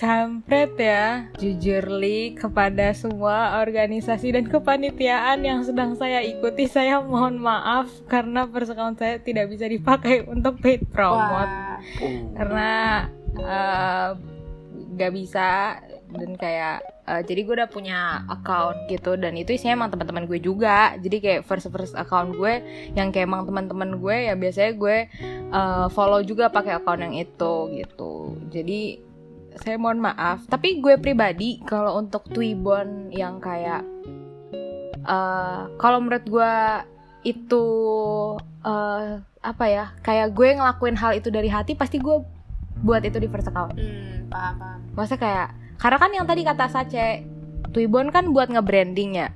Kampret 0.00 0.80
ya, 0.80 1.28
jujurly 1.36 2.32
kepada 2.32 2.88
semua 2.96 3.60
organisasi 3.60 4.32
dan 4.32 4.48
kepanitiaan 4.48 5.44
yang 5.44 5.60
sedang 5.60 5.92
saya 5.92 6.24
ikuti, 6.24 6.64
saya 6.64 7.04
mohon 7.04 7.36
maaf 7.36 7.92
karena 8.08 8.48
account 8.48 8.96
saya 8.96 9.20
tidak 9.20 9.52
bisa 9.52 9.68
dipakai 9.68 10.24
untuk 10.24 10.56
paid 10.64 10.88
promote. 10.88 11.52
Wah. 11.52 11.76
karena 12.32 12.70
eh, 13.44 14.10
nggak 14.96 15.12
bisa 15.12 15.76
dan 16.16 16.32
kayak 16.40 16.80
eh, 17.04 17.20
jadi 17.20 17.40
gue 17.44 17.54
udah 17.60 17.68
punya 17.68 18.24
account 18.32 18.88
gitu 18.88 19.20
dan 19.20 19.36
itu 19.36 19.52
isinya 19.52 19.84
emang 19.84 19.92
teman-teman 19.92 20.24
gue 20.24 20.40
juga. 20.40 20.96
Jadi 20.96 21.16
kayak 21.20 21.44
first 21.44 21.68
first 21.68 21.92
account 21.92 22.40
gue 22.40 22.64
yang 22.96 23.12
kayak 23.12 23.28
emang 23.28 23.44
teman-teman 23.44 24.00
gue 24.00 24.16
ya 24.28 24.34
biasanya 24.34 24.72
gue 24.80 24.96
eh, 25.52 25.86
follow 25.92 26.24
juga 26.24 26.48
pakai 26.48 26.80
account 26.80 27.04
yang 27.04 27.20
itu 27.20 27.54
gitu. 27.76 28.40
Jadi 28.48 29.09
saya 29.58 29.76
mohon 29.80 29.98
maaf. 29.98 30.46
Tapi 30.46 30.78
gue 30.78 30.94
pribadi 31.00 31.58
kalau 31.66 31.98
untuk 31.98 32.30
Twibbon 32.30 33.10
yang 33.10 33.42
kayak 33.42 33.82
eh 35.00 35.62
kalau 35.80 35.98
menurut 35.98 36.24
gue 36.28 36.54
itu 37.24 37.66
eh 38.62 39.20
apa 39.40 39.64
ya 39.64 39.96
kayak 40.04 40.36
gue 40.36 40.48
ngelakuin 40.60 40.96
hal 41.00 41.16
itu 41.16 41.32
dari 41.32 41.48
hati 41.48 41.72
pasti 41.72 41.96
gue 41.96 42.20
buat 42.84 43.02
itu 43.04 43.18
di 43.18 43.28
first 43.28 43.48
account. 43.48 43.76
Hmm, 43.76 44.28
paham 44.28 44.54
paham. 44.60 44.80
Maksudnya 44.96 45.20
kayak 45.20 45.48
karena 45.80 45.96
kan 45.96 46.10
yang 46.12 46.26
tadi 46.28 46.42
kata 46.44 46.66
Sace 46.68 47.06
Twibbon 47.70 48.12
kan 48.12 48.32
buat 48.34 48.52
nge-branding 48.52 49.16
ya. 49.16 49.28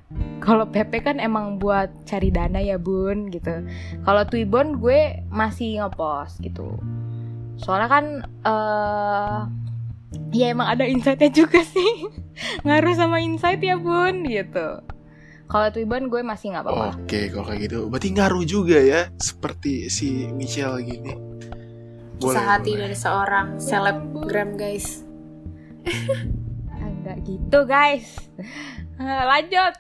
Kalau 0.45 0.69
PP 0.69 1.01
kan 1.01 1.17
emang 1.23 1.57
buat 1.57 1.89
cari 2.05 2.29
dana 2.29 2.61
ya 2.61 2.77
bun 2.77 3.33
gitu. 3.33 3.65
Kalau 4.05 4.23
Twibbon 4.29 4.77
gue 4.77 5.25
masih 5.33 5.81
ngepost 5.81 6.45
gitu. 6.45 6.77
Soalnya 7.57 7.89
kan 7.89 8.05
eh 8.45 9.41
ya 10.35 10.51
emang 10.51 10.69
ada 10.71 10.85
insightnya 10.85 11.31
juga 11.31 11.63
sih. 11.63 12.09
Ngaruh 12.67 12.95
sama 12.97 13.23
insight 13.23 13.63
ya 13.63 13.79
bun 13.79 14.27
gitu. 14.27 14.83
Kalau 15.45 15.69
Twibbon 15.71 16.09
gue 16.09 16.25
masih 16.25 16.57
nggak 16.57 16.65
apa-apa. 16.65 16.89
Oke, 17.05 17.29
kalau 17.29 17.45
kayak 17.47 17.61
gitu. 17.69 17.79
Berarti 17.93 18.09
ngaruh 18.17 18.45
juga 18.49 18.79
ya 18.81 19.13
seperti 19.21 19.93
si 19.93 20.27
Michelle 20.33 20.81
gini. 20.81 21.15
Kisah 22.19 22.59
hati 22.59 22.73
dari 22.75 22.97
seorang 22.97 23.61
selebgram 23.61 24.57
guys. 24.57 25.05
Enggak 26.81 27.19
gitu 27.29 27.59
guys. 27.69 28.09
Eh, 28.95 29.25
Lanjut. 29.27 29.75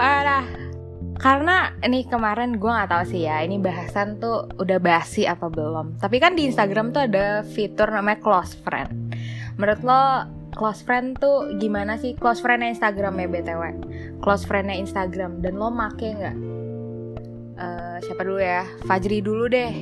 Parah. 0.00 0.48
Karena 1.20 1.68
ini 1.84 2.08
kemarin 2.08 2.56
gue 2.56 2.64
nggak 2.64 2.88
tahu 2.88 3.04
sih 3.12 3.28
ya 3.28 3.44
ini 3.44 3.60
bahasan 3.60 4.16
tuh 4.16 4.48
udah 4.56 4.80
basi 4.80 5.28
apa 5.28 5.52
belum. 5.52 6.00
Tapi 6.00 6.16
kan 6.16 6.32
di 6.32 6.48
Instagram 6.48 6.96
tuh 6.96 7.04
ada 7.04 7.44
fitur 7.44 7.92
namanya 7.92 8.24
close 8.24 8.56
friend 8.56 9.03
menurut 9.56 9.80
lo 9.82 10.02
close 10.54 10.86
friend 10.86 11.18
tuh 11.18 11.58
gimana 11.58 11.98
sih? 11.98 12.14
Close 12.18 12.38
friendnya 12.38 12.70
Instagram 12.70 13.18
ya 13.18 13.26
btw 13.26 13.62
close 14.24 14.48
friendnya 14.48 14.80
Instagram. 14.80 15.44
Dan 15.44 15.60
lo 15.60 15.68
make 15.68 16.08
nggak? 16.16 16.36
Eh, 17.54 17.96
siapa 18.08 18.22
dulu 18.24 18.40
ya? 18.40 18.64
Fajri 18.88 19.20
dulu 19.20 19.44
deh. 19.52 19.72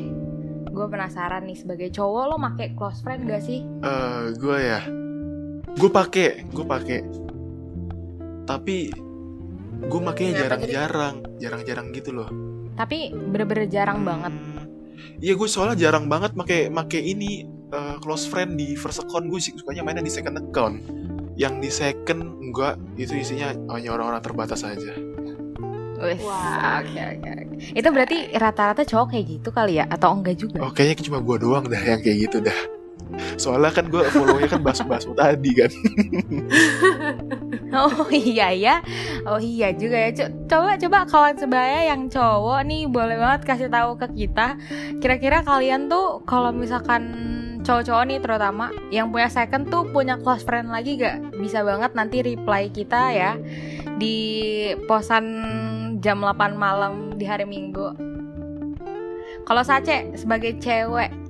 Gue 0.73 0.87
penasaran 0.89 1.47
nih 1.47 1.57
sebagai 1.57 1.89
cowok 1.95 2.25
lo 2.33 2.37
make 2.43 2.75
close 2.75 2.99
friend 3.05 3.31
gak 3.31 3.45
sih? 3.47 3.63
Eh, 3.63 4.35
gue 4.35 4.59
ya. 4.59 4.81
Gue 5.79 5.89
pakai 5.89 6.49
gue 6.51 6.67
pakai 6.67 7.01
tapi 8.43 8.91
gue 9.83 10.01
jadi? 10.03 10.45
jarang-jarang 10.45 11.17
jarang-jarang 11.39 11.87
gitu 11.95 12.11
loh. 12.13 12.29
Tapi 12.75 13.15
bener-bener 13.15 13.71
jarang 13.71 14.03
banget. 14.03 14.33
Hmm, 14.35 14.67
iya 15.23 15.39
gue 15.39 15.49
soalnya 15.49 15.79
jarang 15.79 16.11
banget 16.11 16.35
make 16.35 16.69
make 16.69 16.99
ini 16.99 17.47
eh, 17.73 17.97
close 17.99 18.25
friend 18.25 18.55
di 18.55 18.77
first 18.77 19.01
account 19.01 19.27
gue 19.27 19.41
sih 19.41 19.53
sukanya 19.57 19.83
mainnya 19.83 20.05
di 20.05 20.13
second 20.13 20.37
account 20.39 20.79
yang 21.35 21.59
di 21.59 21.73
second 21.73 22.21
enggak 22.39 22.77
itu 22.95 23.17
isinya 23.17 23.57
hanya 23.73 23.97
orang-orang 23.97 24.21
terbatas 24.21 24.63
aja 24.63 24.93
Wah. 26.03 26.83
oke 26.83 26.99
oke 26.99 27.31
oke. 27.31 27.57
Itu 27.79 27.89
berarti 27.95 28.35
rata-rata 28.35 28.83
cowok 28.83 29.15
kayak 29.15 29.25
gitu 29.39 29.49
kali 29.49 29.79
ya 29.79 29.87
atau 29.87 30.11
enggak 30.13 30.35
juga? 30.35 30.59
oh 30.59 30.75
kayaknya 30.75 31.07
cuma 31.07 31.23
gue 31.23 31.37
doang 31.39 31.65
dah 31.65 31.79
yang 31.79 32.03
kayak 32.03 32.27
gitu 32.27 32.43
dah 32.43 32.59
soalnya 33.37 33.69
kan 33.71 33.87
gue 33.87 34.03
follownya 34.09 34.49
kan 34.49 34.65
basu-basu 34.65 35.13
tadi 35.15 35.53
kan 35.53 35.71
Oh 37.73 38.05
iya 38.13 38.53
ya. 38.53 38.75
Oh 39.25 39.41
iya 39.41 39.73
juga 39.73 39.97
ya. 39.97 40.11
Co- 40.13 40.33
Coba 40.45 40.77
coba 40.77 40.99
kawan 41.09 41.37
sebaya 41.41 41.89
yang 41.89 42.05
cowok 42.13 42.61
nih 42.69 42.85
boleh 42.85 43.17
banget 43.17 43.49
kasih 43.49 43.73
tahu 43.73 43.97
ke 43.97 44.13
kita. 44.13 44.61
Kira-kira 45.01 45.41
kalian 45.41 45.89
tuh 45.89 46.21
kalau 46.29 46.53
misalkan 46.53 47.01
cowok-cowok 47.63 48.05
nih 48.11 48.19
terutama 48.19 48.67
yang 48.91 49.15
punya 49.15 49.31
second 49.31 49.71
tuh 49.71 49.87
punya 49.89 50.19
close 50.19 50.43
friend 50.43 50.69
lagi 50.69 50.99
gak? 50.99 51.39
Bisa 51.39 51.63
banget 51.63 51.95
nanti 51.95 52.21
reply 52.21 52.69
kita 52.69 53.15
ya 53.15 53.33
di 53.97 54.19
posan 54.91 55.25
jam 56.03 56.19
8 56.19 56.59
malam 56.59 57.15
di 57.15 57.25
hari 57.25 57.47
Minggu. 57.47 57.95
Kalau 59.47 59.63
Sace 59.63 60.15
sebagai 60.19 60.59
cewek 60.59 61.22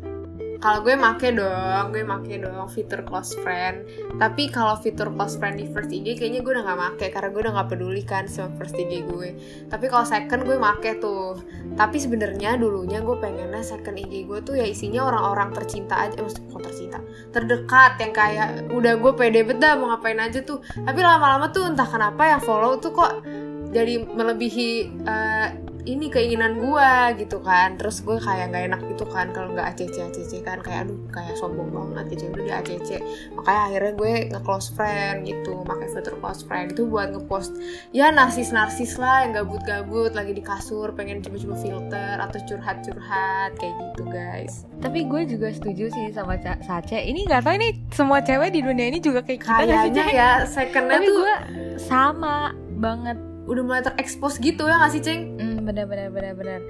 Kalau 0.62 0.78
gue 0.86 0.94
make 0.94 1.34
dong, 1.34 1.90
gue 1.90 2.06
make 2.06 2.38
dong 2.38 2.70
fitur 2.70 3.02
close 3.02 3.34
friend. 3.42 3.82
Tapi 4.14 4.46
kalau 4.46 4.78
fitur 4.78 5.10
close 5.10 5.34
friend 5.34 5.58
di 5.58 5.66
first 5.74 5.90
IG 5.90 6.14
kayaknya 6.14 6.38
gue 6.38 6.54
udah 6.54 6.62
gak 6.62 6.78
make 6.78 7.06
karena 7.10 7.28
gue 7.34 7.40
udah 7.42 7.52
gak 7.58 7.68
peduli 7.74 8.02
kan 8.06 8.30
sama 8.30 8.54
first 8.54 8.78
IG 8.78 9.02
gue. 9.10 9.34
Tapi 9.66 9.90
kalau 9.90 10.06
second 10.06 10.46
gue 10.46 10.54
make 10.54 11.02
tuh. 11.02 11.42
Tapi 11.74 11.98
sebenarnya 11.98 12.54
dulunya 12.62 13.02
gue 13.02 13.16
pengennya 13.18 13.58
second 13.66 13.98
IG 13.98 14.30
gue 14.30 14.38
tuh 14.46 14.54
ya 14.54 14.62
isinya 14.62 15.02
orang-orang 15.10 15.50
tercinta 15.50 15.98
aja, 15.98 16.14
eh, 16.14 16.22
maksudnya 16.22 16.46
kok 16.54 16.62
tercinta, 16.62 16.98
terdekat 17.34 17.92
yang 17.98 18.12
kayak 18.14 18.48
udah 18.70 18.94
gue 19.02 19.12
pede 19.18 19.42
bet 19.42 19.58
dah 19.58 19.74
mau 19.74 19.90
ngapain 19.90 20.22
aja 20.22 20.46
tuh. 20.46 20.62
Tapi 20.62 21.00
lama-lama 21.02 21.50
tuh 21.50 21.74
entah 21.74 21.90
kenapa 21.90 22.38
yang 22.38 22.38
follow 22.38 22.78
tuh 22.78 22.94
kok 22.94 23.26
jadi 23.74 24.06
melebihi 24.06 24.70
eh, 25.10 25.48
ini 25.82 26.06
keinginan 26.08 26.58
gue 26.58 26.90
gitu 27.18 27.38
kan. 27.40 27.74
Terus 27.74 28.00
gue 28.00 28.16
kayak 28.16 28.50
nggak 28.50 28.64
enak 28.70 28.80
gitu 28.90 29.04
kan 29.04 29.30
kalau 29.30 29.50
nggak 29.50 29.74
ACC 29.74 29.96
ACC 30.08 30.32
kan. 30.40 30.58
Kayak 30.60 30.86
aduh 30.86 30.98
kayak 31.10 31.34
sombong 31.36 31.70
banget 31.70 32.14
gitu 32.14 32.30
udah 32.30 32.44
di 32.44 32.52
ACC 32.52 32.90
makanya 33.34 33.62
akhirnya 33.66 33.92
gue 33.94 34.12
nge 34.30 34.40
close 34.42 34.68
friend 34.70 35.16
gitu 35.24 35.52
pakai 35.62 35.86
fitur 35.90 36.14
close 36.18 36.42
friend. 36.42 36.72
Itu 36.72 36.86
buat 36.86 37.10
ngepost 37.10 37.52
ya 37.90 38.08
narsis 38.08 38.50
narsis 38.50 38.94
lah 38.96 39.26
yang 39.26 39.34
gabut 39.34 39.62
gabut 39.62 40.12
lagi 40.12 40.32
di 40.32 40.42
kasur 40.42 40.94
pengen 40.94 41.18
coba-coba 41.18 41.56
filter 41.56 42.14
atau 42.16 42.38
curhat 42.46 42.76
curhat 42.80 43.50
kayak 43.56 43.74
gitu 43.74 44.02
guys. 44.06 44.64
Tapi 44.78 45.04
gue 45.04 45.22
juga 45.26 45.50
setuju 45.50 45.88
sih 45.88 46.06
sama 46.10 46.34
Ca- 46.36 46.58
Sace 46.60 46.98
Ini 46.98 47.26
gak 47.26 47.42
tau 47.42 47.54
ini 47.54 47.82
semua 47.90 48.18
cewek 48.18 48.50
di 48.50 48.60
dunia 48.60 48.86
ini 48.86 48.98
juga 48.98 49.22
kayak 49.22 49.40
kita 49.42 49.62
kayaknya 49.62 50.04
ya 50.10 50.30
secondnya 50.44 50.98
Tapi 50.98 51.06
tuh 51.06 51.16
gue 51.18 51.34
sama 51.78 52.54
banget. 52.76 53.18
Udah 53.42 53.62
mulai 53.62 53.82
terekspos 53.82 54.38
gitu 54.38 54.70
ya 54.70 54.78
nggak 54.78 54.92
sih 54.92 55.02
ceng? 55.02 55.20
Hmm, 55.34 55.51
bener 55.62 55.86
bener 55.86 56.08
bener 56.10 56.32
bener. 56.34 56.60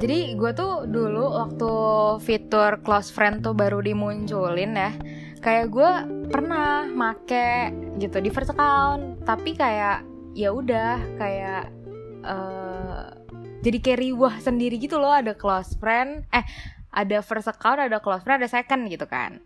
Jadi 0.00 0.34
gue 0.34 0.50
tuh 0.56 0.88
dulu 0.88 1.36
waktu 1.36 1.72
fitur 2.24 2.80
close 2.80 3.12
friend 3.12 3.44
tuh 3.44 3.52
baru 3.52 3.84
dimunculin 3.84 4.72
ya, 4.74 4.92
kayak 5.44 5.68
gue 5.68 5.90
pernah 6.32 6.88
make 6.88 7.72
gitu 8.00 8.16
di 8.18 8.32
first 8.32 8.56
account, 8.56 9.20
tapi 9.28 9.52
kayak 9.52 10.02
ya 10.32 10.50
udah 10.50 10.98
kayak 11.20 11.68
eh 12.24 13.04
jadi 13.60 13.78
kayak 13.84 14.00
riwah 14.00 14.34
sendiri 14.40 14.80
gitu 14.80 14.96
loh 14.96 15.12
ada 15.12 15.36
close 15.36 15.76
friend, 15.76 16.24
eh 16.32 16.44
ada 16.90 17.20
first 17.20 17.46
account, 17.46 17.78
ada 17.78 18.00
close 18.00 18.24
friend, 18.24 18.40
ada 18.40 18.48
second 18.48 18.88
gitu 18.88 19.04
kan. 19.04 19.38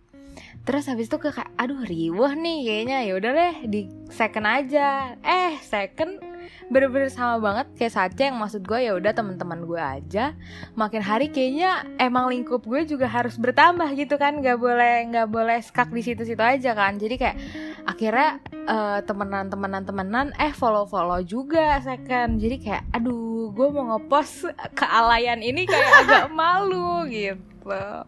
Terus 0.64 0.88
habis 0.88 1.12
itu 1.12 1.20
kayak 1.20 1.50
aduh 1.60 1.84
riwah 1.84 2.32
nih 2.32 2.58
kayaknya 2.64 2.98
ya 3.04 3.12
udah 3.20 3.32
deh 3.36 3.54
di 3.68 3.80
second 4.08 4.48
aja. 4.48 5.18
Eh 5.20 5.60
second 5.60 6.23
bener-bener 6.66 7.08
sama 7.08 7.36
banget. 7.38 7.66
Kayak 7.74 7.92
Sace 7.92 8.22
yang 8.24 8.36
maksud 8.36 8.62
gue 8.62 8.78
ya 8.78 8.92
udah 8.92 9.10
teman-teman 9.10 9.62
gue 9.62 9.78
aja. 9.78 10.32
Makin 10.72 11.00
hari 11.00 11.28
kayaknya 11.28 11.70
emang 11.96 12.28
lingkup 12.28 12.62
gue 12.62 12.84
juga 12.84 13.06
harus 13.06 13.36
bertambah 13.36 13.88
gitu 13.94 14.14
kan. 14.14 14.38
Nggak 14.38 14.56
boleh 14.56 14.94
nggak 15.08 15.28
boleh 15.28 15.58
skak 15.58 15.90
di 15.90 16.00
situ-situ 16.00 16.40
aja 16.40 16.72
kan. 16.72 16.96
Jadi 16.96 17.14
kayak 17.14 17.36
akhirnya 17.84 18.30
eh, 18.50 18.98
temenan 19.02 19.46
temenan 19.46 19.82
temenan 19.82 20.26
eh 20.36 20.50
follow 20.50 20.84
follow 20.84 21.20
juga 21.20 21.80
second. 21.80 22.36
Jadi 22.36 22.56
kayak 22.60 22.82
aduh 22.90 23.50
gue 23.50 23.68
mau 23.68 23.92
ngepost 23.92 24.48
kealayan 24.72 25.38
ini 25.38 25.64
kayak 25.64 25.90
agak 26.02 26.26
malu 26.38 27.04
gitu. 27.06 28.04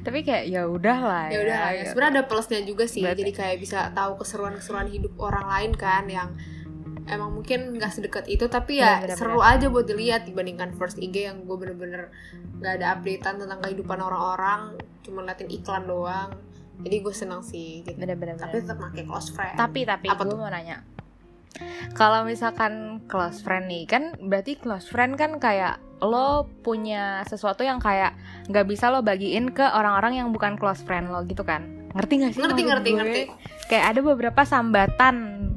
Tapi 0.00 0.20
kayak 0.20 0.44
ya 0.44 0.68
udah 0.68 0.98
lah 1.00 1.24
ya 1.28 1.40
udah 1.40 1.56
lah 1.56 1.70
ya. 1.72 1.76
gitu. 1.80 1.88
sebenarnya 1.92 2.12
ada 2.14 2.24
plusnya 2.24 2.60
juga 2.60 2.84
sih. 2.84 3.00
Berarti- 3.00 3.20
jadi 3.20 3.32
kayak 3.32 3.56
bisa 3.58 3.78
tahu 3.90 4.20
keseruan-keseruan 4.20 4.88
hidup 4.88 5.16
orang 5.16 5.48
lain 5.48 5.72
kan 5.72 6.04
yang 6.04 6.36
emang 7.04 7.30
mungkin 7.32 7.76
nggak 7.76 7.92
sedekat 7.92 8.24
itu 8.26 8.48
tapi 8.48 8.80
ya 8.80 9.04
Bener-bener. 9.04 9.16
seru 9.18 9.40
aja 9.40 9.66
buat 9.68 9.84
dilihat 9.84 10.24
dibandingkan 10.24 10.72
first 10.74 10.96
IG 10.96 11.28
yang 11.28 11.44
gue 11.44 11.52
bener-bener 11.52 12.08
nggak 12.58 12.80
ada 12.80 12.96
updatean 12.96 13.36
tentang 13.38 13.60
kehidupan 13.60 13.98
orang-orang 13.98 14.76
cuma 15.00 15.20
liatin 15.20 15.48
iklan 15.48 15.84
doang 15.84 16.32
jadi 16.80 16.96
gue 17.00 17.14
seneng 17.14 17.40
sih 17.40 17.84
gitu. 17.84 17.94
bener-bener 17.94 18.34
tapi 18.34 18.58
tetap 18.58 18.80
pakai 18.80 19.04
close 19.04 19.28
friend 19.28 19.54
Tapi 19.54 19.80
tapi 19.84 20.06
Apa 20.08 20.24
gue 20.24 20.32
tuh? 20.32 20.38
mau 20.38 20.48
nanya. 20.48 20.80
Kalau 21.94 22.26
misalkan 22.26 22.98
close 23.06 23.38
friend 23.38 23.70
nih 23.70 23.86
kan 23.86 24.18
berarti 24.18 24.58
close 24.58 24.90
friend 24.90 25.14
kan 25.14 25.38
kayak 25.38 25.78
lo 26.02 26.50
punya 26.66 27.22
sesuatu 27.24 27.62
yang 27.62 27.78
kayak 27.78 28.18
nggak 28.50 28.66
bisa 28.66 28.90
lo 28.90 29.00
bagiin 29.00 29.54
ke 29.54 29.62
orang-orang 29.62 30.18
yang 30.18 30.28
bukan 30.34 30.58
close 30.58 30.82
friend 30.82 31.08
lo 31.08 31.22
gitu 31.22 31.46
kan? 31.46 31.62
Ngerti 31.94 32.14
gak 32.18 32.30
sih? 32.34 32.40
ngerti 32.42 32.62
ngerti 32.66 32.88
gue? 32.90 32.98
ngerti 32.98 33.20
Kayak 33.64 33.84
ada 33.94 34.00
beberapa 34.02 34.42
sambatan, 34.42 35.14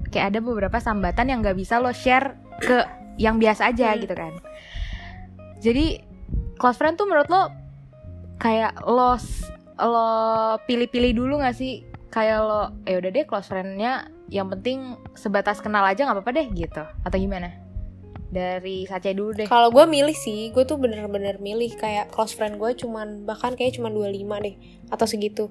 kayak 0.10 0.36
ada 0.36 0.40
beberapa 0.40 0.78
sambatan 0.78 1.30
yang 1.30 1.40
nggak 1.44 1.58
bisa 1.58 1.78
lo 1.78 1.92
share 1.92 2.38
ke 2.60 2.84
yang 3.18 3.38
biasa 3.38 3.70
aja 3.74 3.94
Hmm. 3.94 4.02
gitu 4.02 4.14
kan. 4.14 4.34
Jadi 5.58 6.02
close 6.58 6.78
friend 6.78 6.98
tuh 6.98 7.10
menurut 7.10 7.30
lo 7.30 7.50
kayak 8.38 8.86
lo 8.86 9.18
lo 9.78 10.10
pilih-pilih 10.66 11.14
dulu 11.14 11.38
gak 11.42 11.54
sih 11.54 11.86
kayak 12.10 12.42
lo 12.42 12.74
ya 12.86 12.98
udah 12.98 13.12
deh 13.14 13.26
close 13.26 13.46
friendnya 13.46 14.10
yang 14.30 14.50
penting 14.50 14.98
sebatas 15.14 15.62
kenal 15.62 15.86
aja 15.86 16.02
nggak 16.06 16.18
apa-apa 16.18 16.34
deh 16.34 16.48
gitu 16.54 16.82
atau 16.82 17.18
gimana 17.18 17.54
dari 18.28 18.84
Sace 18.84 19.16
dulu 19.16 19.32
deh 19.32 19.48
Kalau 19.48 19.72
gue 19.72 19.86
milih 19.88 20.16
sih, 20.16 20.52
gue 20.52 20.64
tuh 20.68 20.76
bener-bener 20.76 21.40
milih 21.40 21.72
kayak 21.80 22.12
close 22.12 22.36
friend 22.36 22.60
gue 22.60 22.76
cuman 22.76 23.24
bahkan 23.24 23.56
kayak 23.56 23.80
cuman 23.80 23.96
25 23.96 24.46
deh 24.46 24.56
atau 24.92 25.06
segitu. 25.08 25.46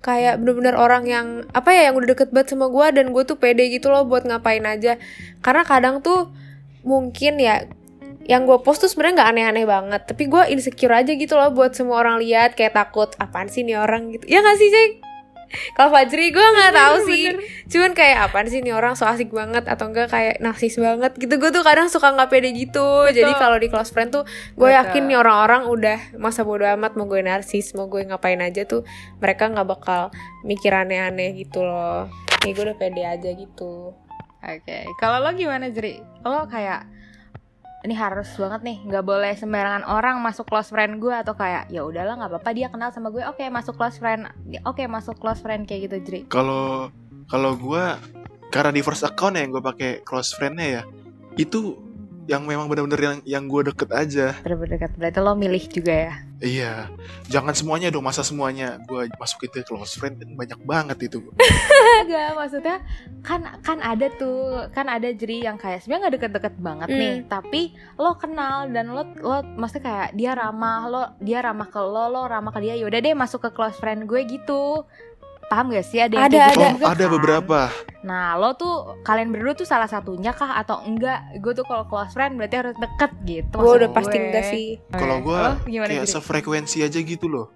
Kayak 0.00 0.40
bener-bener 0.40 0.74
orang 0.74 1.04
yang 1.04 1.26
apa 1.52 1.70
ya 1.76 1.92
yang 1.92 1.94
udah 2.00 2.08
deket 2.16 2.32
banget 2.32 2.56
sama 2.56 2.72
gue 2.72 2.86
dan 2.96 3.12
gue 3.12 3.22
tuh 3.28 3.36
pede 3.36 3.68
gitu 3.68 3.92
loh 3.92 4.08
buat 4.08 4.24
ngapain 4.24 4.64
aja. 4.64 4.96
Karena 5.44 5.62
kadang 5.68 6.00
tuh 6.00 6.32
mungkin 6.84 7.40
ya 7.40 7.68
yang 8.24 8.48
gue 8.48 8.56
post 8.64 8.80
tuh 8.80 8.88
sebenarnya 8.88 9.20
nggak 9.20 9.30
aneh-aneh 9.36 9.66
banget, 9.68 10.02
tapi 10.08 10.24
gue 10.32 10.42
insecure 10.48 10.96
aja 10.96 11.12
gitu 11.12 11.36
loh 11.36 11.52
buat 11.52 11.76
semua 11.76 12.00
orang 12.00 12.24
lihat 12.24 12.56
kayak 12.56 12.72
takut 12.72 13.12
apaan 13.20 13.52
sih 13.52 13.60
nih 13.68 13.76
orang 13.76 14.08
gitu. 14.16 14.24
Ya 14.24 14.40
gak 14.40 14.56
sih, 14.56 14.72
Ceng? 14.72 15.03
Kalau 15.76 15.90
Fajri 15.92 16.30
gue 16.30 16.46
nggak 16.46 16.72
tahu 16.72 16.96
sih. 17.08 17.24
Cuman 17.68 17.92
kayak 17.92 18.30
apaan 18.30 18.46
sih 18.48 18.60
nih 18.60 18.76
orang 18.76 18.94
so 18.94 19.08
asik 19.08 19.32
banget 19.32 19.64
atau 19.66 19.90
enggak 19.90 20.12
kayak 20.12 20.38
narsis 20.44 20.76
banget 20.76 21.12
gitu. 21.18 21.34
Gue 21.40 21.50
tuh 21.50 21.64
kadang 21.66 21.88
suka 21.90 22.12
nggak 22.14 22.30
pede 22.30 22.52
gitu. 22.54 23.08
Jadi 23.10 23.32
kalau 23.36 23.58
di 23.58 23.68
close 23.72 23.90
friend 23.90 24.12
tuh 24.14 24.24
gue 24.54 24.68
Betul. 24.70 24.78
yakin 24.78 25.02
nih 25.10 25.18
orang-orang 25.18 25.62
udah 25.66 25.98
masa 26.20 26.46
bodo 26.46 26.64
amat 26.64 26.94
mau 26.94 27.08
gue 27.10 27.20
narsis, 27.24 27.74
mau 27.74 27.90
gue 27.90 28.04
ngapain 28.06 28.38
aja 28.38 28.64
tuh 28.64 28.86
mereka 29.18 29.50
nggak 29.50 29.66
bakal 29.66 30.12
mikir 30.46 30.70
aneh-aneh 30.70 31.34
gitu 31.34 31.64
loh. 31.64 32.06
Ya 32.44 32.52
gue 32.52 32.64
udah 32.64 32.76
pede 32.76 33.02
aja 33.02 33.30
gitu. 33.32 33.96
oke 34.44 34.78
kalau 35.00 35.24
lo 35.24 35.32
gimana 35.32 35.72
Jeri 35.72 36.04
lo 36.20 36.44
kayak 36.44 36.84
ini 37.84 37.92
harus 37.92 38.32
banget 38.40 38.64
nih 38.64 38.78
nggak 38.88 39.04
boleh 39.04 39.36
sembarangan 39.36 39.84
orang 39.84 40.16
masuk 40.24 40.48
close 40.48 40.72
friend 40.72 40.96
gue 40.98 41.12
atau 41.12 41.36
kayak 41.36 41.68
ya 41.68 41.84
udahlah 41.84 42.16
nggak 42.16 42.32
apa-apa 42.32 42.50
dia 42.56 42.72
kenal 42.72 42.88
sama 42.88 43.12
gue. 43.12 43.20
Oke 43.28 43.44
masuk 43.52 43.76
close 43.76 44.00
friend 44.00 44.24
oke 44.64 44.82
masuk 44.88 45.20
close 45.20 45.44
friend 45.44 45.68
kayak 45.68 45.92
gitu 45.92 45.96
Jeri 46.00 46.20
kalau 46.32 46.88
kalau 47.28 47.52
gue 47.54 47.84
karena 48.48 48.70
di 48.72 48.80
first 48.80 49.04
account 49.04 49.36
ya 49.36 49.44
yang 49.44 49.52
gue 49.52 49.62
pakai 49.62 49.90
close 50.02 50.32
friendnya 50.32 50.80
ya 50.80 50.82
itu 51.36 51.76
yang 52.24 52.42
memang 52.44 52.66
benar-benar 52.66 53.00
yang 53.00 53.16
yang 53.24 53.44
gue 53.44 53.68
deket 53.68 53.90
aja. 53.92 54.26
Berdekat 54.40 54.96
berarti 54.96 55.18
lo 55.20 55.36
milih 55.36 55.64
juga 55.68 55.92
ya? 55.92 56.14
Iya. 56.40 56.72
Jangan 57.28 57.52
semuanya 57.56 57.88
dong 57.88 58.04
masa 58.04 58.20
semuanya. 58.20 58.76
Gue 58.84 59.08
masukin 59.16 59.48
ke 59.48 59.60
close 59.64 59.96
friend 59.96 60.20
kan 60.20 60.30
banyak 60.34 60.60
banget 60.64 60.98
itu. 61.08 61.20
Enggak, 62.04 62.36
maksudnya 62.36 62.76
kan 63.24 63.40
kan 63.64 63.78
ada 63.80 64.12
tuh 64.12 64.68
kan 64.72 64.88
ada 64.88 65.08
jeri 65.10 65.40
yang 65.40 65.56
kayak 65.56 65.80
sebenarnya 65.80 66.00
nggak 66.04 66.14
deket-deket 66.20 66.54
banget 66.60 66.88
Hmm. 66.90 67.00
nih, 67.00 67.16
tapi 67.24 67.62
lo 67.96 68.12
kenal 68.14 68.68
dan 68.68 68.92
lo 68.92 69.08
lo 69.20 69.40
maksudnya 69.56 69.84
kayak 69.84 70.08
dia 70.12 70.36
ramah 70.36 70.80
lo 70.84 71.02
dia 71.18 71.40
ramah 71.40 71.64
ke 71.64 71.80
lo 71.80 72.12
lo 72.12 72.28
ramah 72.28 72.52
ke 72.52 72.60
dia 72.60 72.76
yaudah 72.76 73.00
deh 73.00 73.16
masuk 73.16 73.40
ke 73.40 73.50
close 73.52 73.78
friend 73.80 74.04
gue 74.04 74.20
gitu. 74.28 74.84
Paham 75.46 75.66
gak 75.68 75.82
sih 75.82 75.98
ada 75.98 76.14
yang 76.14 76.24
Ada, 76.26 76.36
gitu 76.46 76.50
Oh, 76.54 76.70
juga 76.70 76.86
ada 76.86 76.96
kan? 76.98 77.10
beberapa. 77.10 77.58
Nah 78.02 78.26
lo 78.34 78.52
tuh 78.52 78.74
kalian 79.00 79.28
berdua 79.28 79.54
tuh 79.54 79.64
salah 79.64 79.86
satunya 79.86 80.30
kah 80.30 80.54
atau 80.54 80.82
enggak? 80.82 81.20
Gue 81.38 81.52
tuh 81.52 81.62
kalau 81.62 81.84
close 81.84 82.10
friend 82.10 82.34
berarti 82.34 82.56
harus 82.58 82.76
deket 82.76 83.10
gitu. 83.24 83.56
gue 83.56 83.72
udah 83.78 83.90
pasti 83.90 84.12
gue. 84.12 84.24
enggak 84.24 84.44
sih 84.46 84.66
Kalau 84.90 85.16
Lo 85.18 85.32
gimana 85.62 85.88
Kayak 85.88 86.04
Giri? 86.04 86.12
sefrekuensi 86.12 86.78
aja 86.80 86.98
gitu 86.98 87.26
loh. 87.26 87.46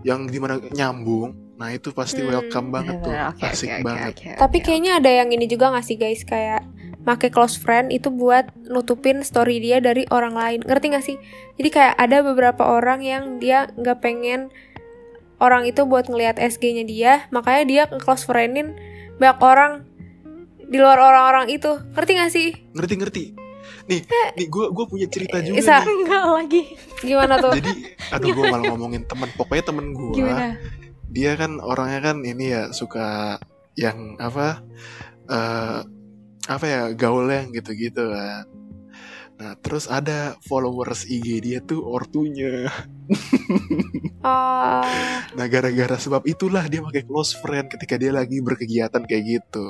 Yang 0.00 0.20
di 0.28 0.38
mana 0.38 0.54
nyambung. 0.68 1.34
Nah 1.54 1.68
itu 1.70 1.90
pasti 1.90 2.20
Hmm, 2.20 2.30
welcome 2.30 2.70
banget 2.70 3.02
tuh. 3.02 3.10
Oke, 3.10 3.42
Asik 3.44 3.68
oke, 3.68 3.82
banget. 3.82 4.12
oke, 4.14 4.28
Tapi 4.36 4.56
oke. 4.56 4.64
kayaknya 4.64 4.92
ada 4.96 5.10
yang 5.10 5.28
ini 5.28 5.44
juga 5.44 5.70
gak 5.70 5.82
sih 5.82 5.96
guys 5.96 6.22
kayak 6.22 6.62
make 7.00 7.26
close 7.28 7.56
friend 7.56 7.88
itu 7.88 8.06
buat 8.06 8.46
nutupin 8.64 9.20
story 9.20 9.58
dia 9.58 9.80
dari 9.80 10.06
orang 10.06 10.32
lain. 10.32 10.60
Ngerti 10.62 10.86
gak 10.88 11.02
sih? 11.02 11.16
Jadi 11.56 11.68
kayak 11.68 11.94
ada 11.96 12.22
beberapa 12.22 12.62
orang 12.62 13.02
yang 13.02 13.24
dia 13.38 13.66
nggak 13.72 13.98
pengen 13.98 14.54
orang 15.38 15.66
itu 15.66 15.86
buat 15.86 16.06
ngelihat 16.06 16.38
SG-nya 16.38 16.84
dia, 16.84 17.12
makanya 17.30 17.64
dia 17.64 17.82
close 18.02 18.26
friendin 18.26 18.74
banyak 19.18 19.38
orang 19.42 19.72
di 20.68 20.76
luar 20.76 21.00
orang-orang 21.00 21.48
itu. 21.50 21.80
Ngerti 21.96 22.12
gak 22.14 22.30
sih? 22.30 22.48
Ngerti 22.76 22.94
ngerti. 22.98 23.24
Nih, 23.88 24.04
nih 24.36 24.46
gue 24.52 24.66
gue 24.68 24.84
punya 24.84 25.08
cerita 25.08 25.40
juga 25.40 25.56
Isa. 25.56 25.80
nih. 25.80 25.96
enggak 26.04 26.24
lagi. 26.28 26.62
Gimana 27.00 27.34
tuh? 27.40 27.52
Jadi, 27.56 27.72
aduh 28.12 28.28
gue 28.36 28.44
malah 28.52 28.64
ngomongin 28.68 29.02
teman. 29.08 29.28
Pokoknya 29.32 29.64
temen 29.64 29.96
gue, 29.96 30.12
Gimana? 30.12 30.60
dia 31.08 31.32
kan 31.40 31.56
orangnya 31.64 32.12
kan 32.12 32.16
ini 32.20 32.52
ya 32.52 32.62
suka 32.76 33.40
yang 33.80 34.20
apa, 34.20 34.60
eh 35.32 35.80
apa 36.48 36.64
ya 36.68 36.92
gaulnya 36.92 37.48
yang 37.48 37.50
gitu-gitu 37.56 38.12
kan. 38.12 38.44
Nah 39.38 39.54
terus 39.56 39.86
ada 39.86 40.34
followers 40.42 41.06
IG 41.06 41.26
dia 41.40 41.58
tuh 41.60 41.80
ortunya. 41.80 42.66
Oh, 44.18 44.82
Nah 45.32 45.46
gara-gara 45.46 45.94
sebab 45.94 46.26
itulah 46.26 46.66
dia 46.66 46.82
pakai 46.82 47.06
close 47.06 47.38
friend 47.38 47.70
ketika 47.70 47.94
dia 47.94 48.10
lagi 48.10 48.42
berkegiatan 48.42 48.98
kayak 49.00 49.24
gitu. 49.38 49.66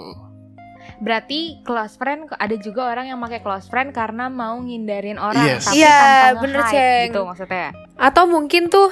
Berarti 0.98 1.60
close 1.62 1.94
friend 1.94 2.32
ada 2.32 2.56
juga 2.56 2.88
orang 2.88 3.06
yang 3.06 3.20
pakai 3.20 3.38
close 3.38 3.68
friend 3.68 3.92
karena 3.92 4.26
mau 4.26 4.56
ngindarin 4.56 5.14
orang 5.14 5.44
Yes. 5.44 5.68
tapi 5.68 5.78
Iya, 5.78 6.00
tanpa 6.00 6.40
bener, 6.42 6.58
nge-hide 6.58 6.72
Ceng. 6.72 7.06
gitu 7.06 7.20
maksudnya. 7.22 7.68
atau 7.94 8.24
mungkin 8.24 8.62
tuh 8.66 8.88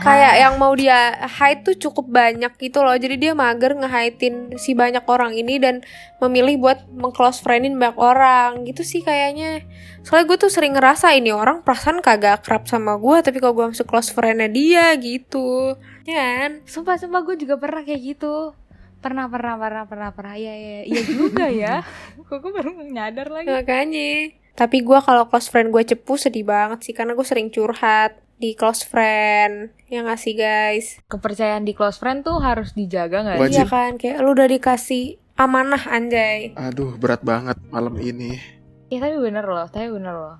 kayak 0.00 0.34
yang 0.40 0.54
mau 0.56 0.72
dia 0.72 1.12
hide 1.28 1.68
tuh 1.68 1.76
cukup 1.76 2.08
banyak 2.08 2.52
gitu 2.56 2.80
loh. 2.80 2.96
Jadi 2.96 3.20
dia 3.20 3.32
mager 3.36 3.76
nge-hide-in 3.76 4.56
si 4.56 4.72
banyak 4.72 5.04
orang 5.04 5.36
ini 5.36 5.60
dan 5.60 5.84
memilih 6.22 6.56
buat 6.56 6.88
meng-close 6.88 7.44
friendin 7.44 7.76
banyak 7.76 7.98
orang. 8.00 8.64
Gitu 8.64 8.80
sih 8.80 9.04
kayaknya. 9.04 9.60
Soalnya 10.00 10.32
gue 10.32 10.38
tuh 10.48 10.50
sering 10.50 10.72
ngerasa 10.72 11.12
ini 11.12 11.28
orang 11.34 11.60
perasaan 11.60 12.00
kagak 12.00 12.40
akrab 12.40 12.64
sama 12.64 12.96
gue 12.96 13.16
tapi 13.20 13.36
kalau 13.36 13.52
gue 13.52 13.66
masuk 13.76 13.84
close 13.84 14.08
friendnya 14.08 14.48
dia 14.48 14.96
gitu. 14.96 15.76
Ya 16.08 16.48
kan? 16.48 16.64
Sumpah 16.64 16.96
sumpah 16.96 17.20
gue 17.28 17.36
juga 17.36 17.60
pernah 17.60 17.84
kayak 17.84 18.00
gitu. 18.16 18.56
Pernah 19.04 19.28
pernah 19.28 19.60
pernah 19.60 19.84
pernah 19.84 20.10
pernah. 20.16 20.34
Iya 20.38 20.54
iya 20.56 20.80
iya 20.88 21.02
juga 21.04 21.46
ya. 21.52 21.74
Kok 22.30 22.38
gue 22.40 22.52
baru 22.54 22.70
nyadar 22.88 23.28
lagi. 23.28 23.50
makanya. 23.50 24.32
Tapi 24.56 24.84
gue 24.84 24.98
kalau 25.04 25.28
close 25.28 25.52
friend 25.52 25.68
gue 25.68 25.82
cepu 25.84 26.16
sedih 26.16 26.48
banget 26.48 26.80
sih. 26.86 26.94
Karena 26.96 27.12
gue 27.12 27.26
sering 27.26 27.50
curhat 27.50 28.21
di 28.42 28.52
close 28.52 28.82
friend 28.82 29.70
ya 29.86 30.02
nggak 30.02 30.18
sih 30.18 30.34
guys 30.34 30.98
Kepercayaan 31.06 31.62
di 31.62 31.72
close 31.72 31.96
friend 31.96 32.20
tuh 32.20 32.42
harus 32.42 32.74
dijaga 32.74 33.22
nggak? 33.22 33.38
iya 33.46 33.62
kan 33.64 33.94
kayak 33.94 34.18
lu 34.18 34.34
udah 34.34 34.50
dikasih 34.50 35.04
amanah 35.34 35.78
anjay 35.86 36.50
Aduh 36.52 36.98
berat 36.98 37.22
banget 37.22 37.54
malam 37.70 37.94
ini. 37.96 38.42
Ya 38.88 39.00
tapi 39.00 39.16
bener 39.16 39.40
loh, 39.42 39.64
tapi 39.66 39.88
bener 39.88 40.12
loh. 40.12 40.36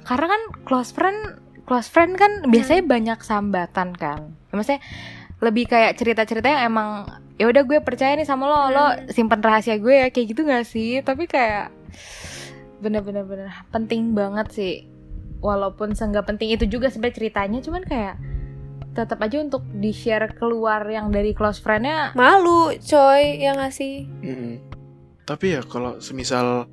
Karena 0.00 0.26
kan 0.28 0.42
close 0.62 0.88
friend, 0.88 1.36
close 1.64 1.86
friend 1.86 2.14
kan 2.14 2.46
biasanya 2.46 2.80
banyak 2.80 3.18
sambatan 3.20 3.92
kan. 3.92 4.32
Ya, 4.48 4.54
Maksudnya 4.54 4.80
lebih 5.40 5.64
kayak 5.66 5.92
cerita-cerita 5.94 6.46
yang 6.46 6.70
emang 6.70 7.04
ya 7.34 7.44
udah 7.44 7.62
gue 7.62 7.78
percaya 7.80 8.14
nih 8.14 8.24
sama 8.24 8.46
lo, 8.46 8.58
lo 8.70 8.86
Hmm. 8.86 9.10
simpen 9.10 9.40
rahasia 9.40 9.76
gue 9.76 9.92
ya 9.94 10.08
kayak 10.08 10.26
gitu 10.26 10.40
gak 10.42 10.64
sih? 10.64 11.02
Tapi 11.02 11.26
kayak 11.26 11.68
bener-bener 12.78 13.24
bener 13.24 13.48
penting 13.68 14.12
banget 14.12 14.48
sih. 14.50 14.74
Walaupun 15.44 15.92
seenggak 15.92 16.24
penting 16.24 16.56
itu 16.56 16.64
juga 16.64 16.88
sebenarnya 16.88 17.16
ceritanya, 17.20 17.58
cuman 17.60 17.84
kayak 17.84 18.16
tetap 18.94 19.18
aja 19.20 19.42
untuk 19.42 19.66
di 19.74 19.90
share 19.90 20.32
keluar 20.38 20.86
yang 20.86 21.10
dari 21.10 21.34
close 21.34 21.58
friendnya 21.58 22.14
malu 22.14 22.70
coy 22.78 23.42
ya 23.42 23.50
nggak 23.58 23.74
sih 23.74 24.06
Mm-mm. 24.22 24.62
Tapi 25.26 25.58
ya 25.58 25.66
kalau 25.66 25.98
semisal 25.98 26.70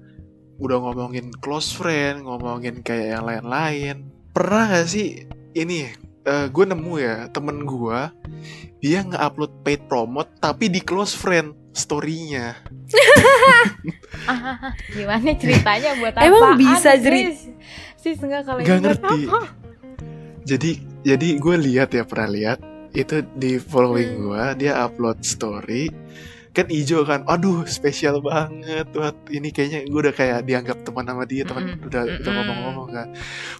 udah 0.61 0.77
ngomongin 0.77 1.33
close 1.41 1.73
friend, 1.73 2.27
ngomongin 2.27 2.85
kayak 2.85 3.17
yang 3.17 3.25
lain-lain, 3.25 3.95
pernah 4.35 4.69
gak 4.69 4.91
sih 4.91 5.25
ini 5.55 5.89
eh, 6.27 6.47
gue 6.51 6.65
nemu 6.67 6.93
ya 7.01 7.31
temen 7.33 7.65
gue 7.65 7.99
dia 8.83 9.01
nge-upload 9.07 9.65
paid 9.65 9.81
promote 9.87 10.29
tapi 10.37 10.69
di 10.69 10.83
close 10.83 11.15
friend 11.15 11.55
story-nya. 11.71 12.59
ah, 14.27 14.75
gimana 14.91 15.31
ceritanya 15.39 15.95
buat 15.95 16.13
apa? 16.19 16.27
Emang 16.27 16.59
bisa, 16.59 16.99
Jeri? 16.99 17.50
Sis 18.01 18.17
enggak 18.19 18.43
kalau 18.43 18.59
Gak 18.59 18.67
ini 18.67 18.81
buat 18.81 18.83
ngerti. 18.97 19.19
apa? 19.23 19.41
Jadi 20.41 20.71
jadi 21.01 21.27
gue 21.37 21.55
lihat 21.61 21.89
ya 21.91 22.03
pernah 22.03 22.29
lihat 22.29 22.59
itu 22.91 23.21
di 23.33 23.55
following 23.55 24.09
Hmm. 24.11 24.21
gue 24.25 24.43
dia 24.59 24.73
upload 24.79 25.21
story 25.23 25.87
kan 26.51 26.67
ijo 26.67 26.99
kan 27.01 27.23
aduh 27.23 27.63
spesial 27.63 28.19
banget 28.19 28.83
buat 28.91 29.15
ini 29.31 29.47
kayaknya 29.49 29.87
gue 29.87 29.99
udah 30.01 30.11
kayak 30.11 30.43
dianggap 30.43 30.83
teman 30.83 31.07
sama 31.07 31.23
dia 31.23 31.47
teman 31.47 31.63
Mm-mm. 31.71 31.87
udah 31.87 32.01
udah 32.03 32.19
Mm-mm. 32.19 32.35
ngomong-ngomong 32.35 32.87
kan 32.91 33.07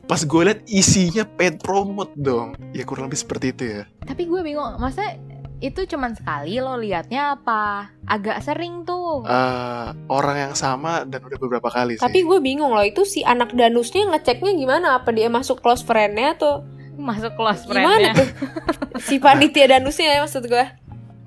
pas 0.03 0.19
gue 0.19 0.41
liat 0.43 0.59
isinya 0.67 1.23
paid 1.23 1.55
promote 1.57 2.11
dong 2.13 2.51
ya 2.69 2.83
kurang 2.83 3.07
lebih 3.07 3.15
seperti 3.17 3.55
itu 3.55 3.63
ya 3.71 3.83
Tapi 4.03 4.27
gue 4.27 4.41
bingung, 4.41 4.75
masa 4.75 5.15
itu 5.61 5.85
cuman 5.85 6.11
sekali 6.11 6.57
lo 6.57 6.75
liatnya 6.75 7.37
apa? 7.37 7.93
Agak 8.03 8.41
sering 8.41 8.81
tuh. 8.81 9.21
Eh, 9.23 9.87
orang 10.09 10.49
yang 10.49 10.53
sama 10.53 11.05
dan 11.05 11.21
udah 11.21 11.37
beberapa 11.37 11.69
kali 11.69 11.95
sih 11.95 12.01
tapi 12.01 12.21
gue 12.21 12.39
bingung 12.39 12.73
loh 12.73 12.81
itu 12.81 13.05
si 13.05 13.21
anak 13.21 13.53
danusnya 13.53 14.09
ngeceknya 14.09 14.51
gimana 14.53 14.87
apa 14.97 15.09
dia 15.09 15.29
masuk 15.29 15.61
close 15.61 15.81
friendnya 15.81 16.33
atau 16.35 16.65
Masuk 16.91 17.33
close 17.33 17.63
gimana 17.63 18.11
friend-nya. 18.11 18.13
tuh 18.13 18.29
si 19.07 19.17
panitia 19.17 19.65
danusnya 19.69 20.17
ya 20.17 20.19
maksud 20.21 20.45
gue 20.45 20.65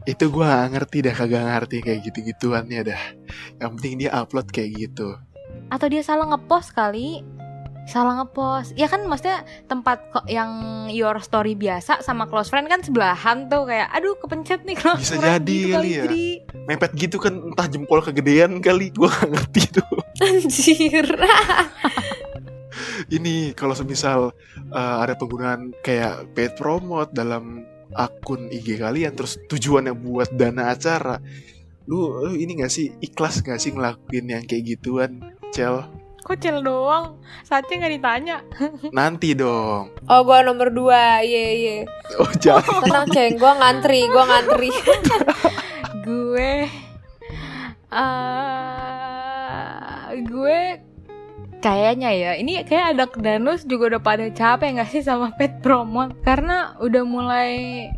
itu 0.04 0.24
gue 0.28 0.44
gak 0.44 0.68
ngerti 0.70 0.96
dah 1.00 1.14
kagak 1.14 1.42
ngerti 1.42 1.76
kayak 1.80 2.00
gitu-gituannya 2.04 2.80
dah 2.84 3.02
yang 3.58 3.70
penting 3.74 4.04
dia 4.04 4.10
upload 4.12 4.46
kayak 4.48 4.74
gitu 4.76 5.16
Atau 5.66 5.88
dia 5.88 6.04
salah 6.04 6.26
ngepost 6.26 6.72
kali? 6.72 7.24
Salah 7.84 8.24
ngepost. 8.24 8.72
Ya 8.74 8.88
kan 8.88 9.04
maksudnya 9.04 9.44
tempat 9.68 10.08
kok 10.08 10.24
yang 10.24 10.84
your 10.88 11.20
story 11.20 11.52
biasa 11.52 12.00
sama 12.00 12.24
close 12.28 12.48
friend 12.48 12.68
kan 12.68 12.80
sebelahan 12.80 13.48
tuh 13.52 13.68
kayak 13.68 13.92
aduh 13.92 14.16
kepencet 14.20 14.64
nih 14.64 14.76
close 14.76 15.04
Bisa 15.04 15.20
friend 15.20 15.44
jadi 15.44 15.58
gitu 15.58 15.74
kali 15.76 15.90
ya. 15.90 16.04
Jri. 16.08 16.28
mepet 16.64 16.92
gitu 16.96 17.16
kan 17.20 17.34
entah 17.36 17.68
jempol 17.68 18.00
kegedean 18.00 18.56
kali 18.64 18.88
gue 18.88 19.04
gak 19.04 19.28
ngerti 19.28 19.62
tuh 19.76 19.84
anjir 20.24 21.06
ini 23.12 23.52
kalau 23.52 23.76
semisal 23.76 24.32
uh, 24.72 24.96
ada 25.04 25.12
penggunaan 25.18 25.76
kayak 25.84 26.32
paid 26.32 26.56
promote 26.56 27.12
dalam 27.12 27.68
akun 27.92 28.48
IG 28.48 28.80
kalian 28.80 29.12
terus 29.12 29.36
tujuannya 29.44 29.92
buat 29.92 30.32
dana 30.32 30.72
acara 30.72 31.20
lu, 31.84 32.24
lu 32.24 32.32
ini 32.32 32.64
gak 32.64 32.72
sih 32.72 32.90
ikhlas 33.04 33.44
gak 33.44 33.60
sih 33.60 33.76
ngelakuin 33.76 34.24
yang 34.24 34.44
kayak 34.48 34.76
gituan 34.76 35.20
cel 35.52 35.84
Kok 36.24 36.36
cel 36.36 36.60
doang? 36.60 37.16
Saatnya 37.42 37.74
nggak 37.78 37.94
ditanya. 37.94 38.36
nanti 38.90 39.32
dong. 39.32 39.88
Oh 40.04 40.20
gue 40.22 40.36
nomor 40.40 40.68
dua. 40.68 41.20
Iya 41.20 41.42
iya. 41.52 41.74
Oh 42.16 42.30
jangan. 42.34 42.80
Tenang 42.80 43.06
ceng. 43.08 43.32
Gue 43.38 43.52
ngantri 43.54 44.00
gue 44.04 44.24
ngantri. 44.24 44.68
Gue 46.00 46.50
eh 47.94 50.22
gue 50.24 50.58
kayaknya 51.60 52.10
ya 52.12 52.30
ini 52.34 52.60
kayak 52.60 52.86
ada 52.92 53.04
danus 53.14 53.64
juga 53.64 53.94
udah 53.94 54.02
pada 54.02 54.26
capek 54.28 54.76
nggak 54.76 54.88
sih 54.90 55.00
sama 55.00 55.30
pet 55.32 55.62
promote 55.62 56.12
karena 56.20 56.74
udah 56.76 57.02
mulai 57.06 57.50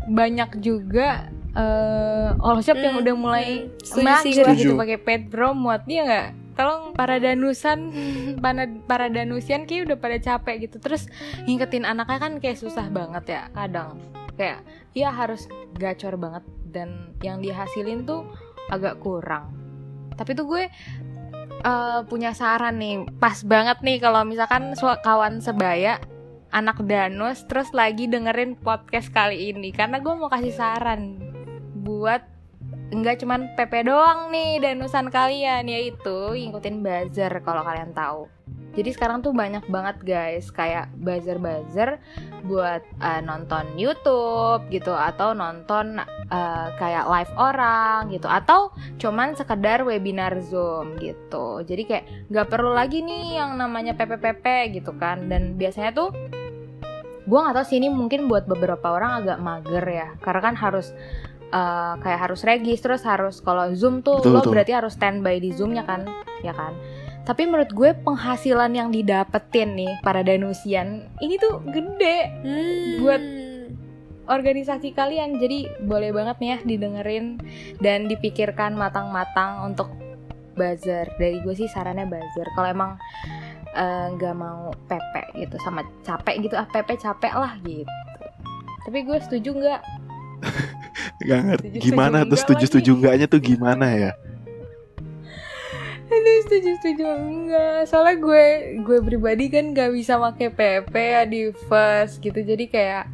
banyak 0.07 0.61
juga 0.61 1.27
eh 1.53 2.29
all 2.39 2.61
shop 2.61 2.77
yang 2.77 3.01
Hmm, 3.01 3.03
udah 3.03 3.15
mulai 3.17 3.47
hmm. 3.67 4.05
Mager 4.05 4.45
gue. 4.47 4.55
gitu 4.55 4.73
pakai 4.77 4.99
pet 5.01 5.23
promote 5.27 5.83
dia 5.89 6.03
nggak 6.05 6.27
tolong 6.57 6.97
para 6.97 7.21
danusan 7.21 7.93
para 8.45 8.67
para 8.89 9.07
danusian 9.13 9.69
kayak 9.69 9.93
udah 9.93 9.99
pada 10.01 10.17
capek 10.19 10.67
gitu. 10.67 10.81
Terus 10.81 11.07
ngikutin 11.45 11.85
anaknya 11.85 12.19
kan 12.19 12.33
kayak 12.41 12.59
susah 12.59 12.89
banget 12.89 13.25
ya 13.37 13.43
kadang. 13.53 14.01
Kayak 14.37 14.65
ya 14.97 15.13
harus 15.13 15.49
gacor 15.77 16.17
banget 16.17 16.45
dan 16.73 17.13
yang 17.21 17.45
dihasilin 17.45 18.09
tuh 18.09 18.27
agak 18.73 18.99
kurang. 18.99 19.53
Tapi 20.17 20.33
tuh 20.33 20.49
gue 20.49 20.65
eh, 21.63 22.01
punya 22.09 22.33
saran 22.33 22.81
nih 22.81 23.05
pas 23.21 23.37
banget 23.45 23.85
nih 23.85 24.01
kalau 24.01 24.25
misalkan 24.25 24.73
kawan 24.77 25.45
sebaya 25.45 26.01
anak 26.57 26.81
danus 26.89 27.45
terus 27.45 27.69
lagi 27.77 28.09
dengerin 28.09 28.57
podcast 28.57 29.13
kali 29.13 29.53
ini. 29.53 29.73
Karena 29.73 30.01
gue 30.01 30.13
mau 30.17 30.33
kasih 30.33 30.57
saran 30.57 31.21
buat 31.85 32.36
enggak 32.95 33.19
cuman 33.23 33.51
PP 33.59 33.91
doang 33.91 34.31
nih 34.31 34.63
danusan 34.63 35.11
kalian 35.11 35.67
yaitu 35.67 36.35
ngikutin 36.35 36.83
buzzer 36.83 37.33
kalau 37.43 37.63
kalian 37.67 37.91
tahu 37.93 38.31
Jadi 38.77 38.93
sekarang 38.93 39.25
tuh 39.25 39.33
banyak 39.33 39.65
banget 39.73 39.97
guys 40.05 40.53
kayak 40.53 40.93
buzzer-buzzer 41.01 41.97
buat 42.45 42.85
uh, 43.01 43.25
nonton 43.25 43.73
YouTube 43.73 44.69
gitu 44.69 44.93
atau 44.93 45.33
nonton 45.33 45.97
uh, 46.29 46.69
kayak 46.77 47.09
live 47.09 47.33
orang 47.41 48.13
gitu 48.13 48.29
atau 48.29 48.69
cuman 49.01 49.33
sekedar 49.33 49.81
webinar 49.81 50.37
Zoom 50.45 51.01
gitu. 51.01 51.65
Jadi 51.65 51.83
kayak 51.89 52.05
nggak 52.29 52.53
perlu 52.53 52.77
lagi 52.77 53.01
nih 53.01 53.41
yang 53.41 53.57
namanya 53.57 53.97
PPPP 53.97 54.77
gitu 54.77 54.93
kan. 55.01 55.25
Dan 55.25 55.57
biasanya 55.57 55.97
tuh 55.97 56.13
gue 57.27 57.39
nggak 57.43 57.57
tahu 57.59 57.67
sih 57.67 57.83
ini 57.83 57.91
mungkin 57.91 58.31
buat 58.31 58.47
beberapa 58.47 58.87
orang 58.93 59.25
agak 59.25 59.39
mager 59.43 59.85
ya 59.89 60.09
karena 60.23 60.41
kan 60.53 60.55
harus 60.55 60.95
uh, 61.51 61.95
kayak 62.01 62.21
harus 62.31 62.41
regis 62.43 62.81
terus 62.81 63.03
harus 63.03 63.39
kalau 63.43 63.71
zoom 63.75 64.01
tuh 64.01 64.23
Betul, 64.23 64.33
lo 64.33 64.41
betul. 64.43 64.53
berarti 64.57 64.73
harus 64.75 64.93
standby 64.95 65.39
di 65.39 65.51
zoomnya 65.53 65.85
kan? 65.85 66.07
Ya 66.43 66.55
kan? 66.55 66.75
Tapi 67.27 67.43
menurut 67.43 67.75
gue 67.75 67.91
penghasilan 68.07 68.71
yang 68.71 68.95
didapetin 68.95 69.75
nih 69.75 69.93
para 70.07 70.23
danusian 70.23 71.11
ini 71.19 71.35
tuh 71.37 71.59
gede 71.67 72.19
Hmm. 72.47 73.03
Buat 73.03 73.23
organisasi 74.27 74.95
kalian. 74.95 75.39
Jadi 75.39 75.67
boleh 75.87 76.11
banget 76.15 76.37
nih 76.39 76.51
ya 76.55 76.59
didengerin 76.63 77.39
dan 77.79 78.07
dipikirkan 78.07 78.75
matang-matang 78.75 79.67
untuk 79.67 79.91
buzzer. 80.55 81.07
Dari 81.19 81.43
gue 81.43 81.55
sih 81.55 81.71
sarannya 81.71 82.07
buzzer. 82.07 82.47
Kalau 82.55 82.69
emang 82.71 82.93
eh, 83.75 84.07
nggak 84.15 84.35
mau 84.35 84.71
PP 84.87 85.15
gitu 85.47 85.57
sama 85.63 85.83
capek 86.03 86.47
gitu. 86.47 86.55
Ah 86.55 86.67
PP 86.67 86.99
capek 86.99 87.35
lah 87.35 87.55
gitu. 87.63 87.91
Tapi 88.87 88.99
gue 89.03 89.19
setuju 89.19 89.51
nggak 89.51 89.81
Gak 91.19 91.41
ngerti 91.43 91.67
Setuju, 91.71 91.81
gimana 91.83 92.19
setuju 92.19 92.23
tuh 92.23 92.29
enggak 92.29 92.39
setuju 92.39 92.57
lagi. 92.57 92.69
setuju 92.69 92.91
enggaknya 92.93 93.27
tuh 93.27 93.41
gimana 93.41 93.87
ya? 93.89 94.13
Aduh 96.07 96.39
setuju 96.41 96.71
setuju 96.77 97.05
enggak 97.11 97.79
Soalnya 97.85 98.17
gue 98.17 98.45
gue 98.81 98.99
pribadi 99.03 99.45
kan 99.49 99.73
gak 99.73 99.91
bisa 99.91 100.17
pakai 100.17 100.49
PP 100.49 100.95
ya 100.95 101.23
di 101.25 101.41
first 101.63 102.21
gitu 102.21 102.37
Jadi 102.37 102.65
kayak 102.67 103.05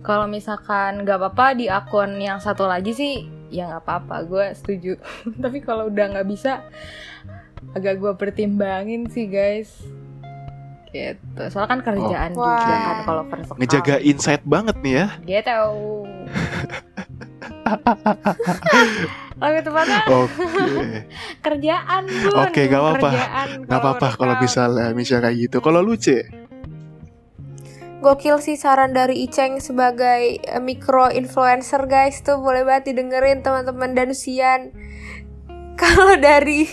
kalau 0.00 0.24
misalkan 0.26 1.04
gak 1.04 1.16
apa-apa 1.16 1.54
di 1.54 1.68
akun 1.68 2.16
yang 2.16 2.38
satu 2.38 2.64
lagi 2.64 2.90
sih 2.90 3.14
ya 3.48 3.66
nggak 3.66 3.82
apa-apa 3.82 4.16
gue 4.24 4.46
setuju 4.52 4.92
Tapi 5.42 5.58
kalau 5.58 5.86
udah 5.86 6.06
nggak 6.12 6.26
bisa 6.26 6.62
agak 7.70 7.98
gue 7.98 8.12
pertimbangin 8.14 9.06
sih 9.06 9.26
guys 9.26 9.70
gitu 10.88 11.14
soalnya 11.46 11.70
kan 11.70 11.80
kerjaan 11.84 12.30
Oh. 12.32 12.42
juga 12.42 12.74
kan 12.74 12.96
kalau 13.04 13.22
first 13.24 13.46
account. 13.46 13.58
Ngejaga 13.58 13.94
insight 14.00 14.42
banget 14.42 14.76
nih 14.80 14.94
ya. 14.96 15.06
gitu 15.22 15.60
lebih 19.40 19.62
tepatnya 19.64 20.00
Oke. 20.04 20.28
kerjaan 21.44 22.02
bun 22.04 22.44
Oke, 22.44 22.68
gak 22.68 22.80
apa-apa. 22.80 23.10
Gak 23.64 23.78
apa-apa 23.80 24.08
kalau 24.20 24.34
misalnya 24.36 24.92
misalnya 24.92 25.32
kayak 25.32 25.36
gitu. 25.48 25.56
Kalau 25.64 25.80
lu 25.80 25.96
C, 25.96 26.28
Gokil 28.00 28.40
sih 28.40 28.56
saran 28.56 28.96
dari 28.96 29.28
Iceng 29.28 29.60
sebagai 29.60 30.40
eh, 30.40 30.60
micro 30.60 31.12
influencer 31.12 31.84
guys 31.84 32.24
tuh 32.24 32.40
boleh 32.40 32.64
banget 32.64 32.92
didengerin 32.92 33.44
teman-teman 33.44 33.92
danusian. 33.92 34.72
Kalau 35.80 36.16
dari 36.16 36.64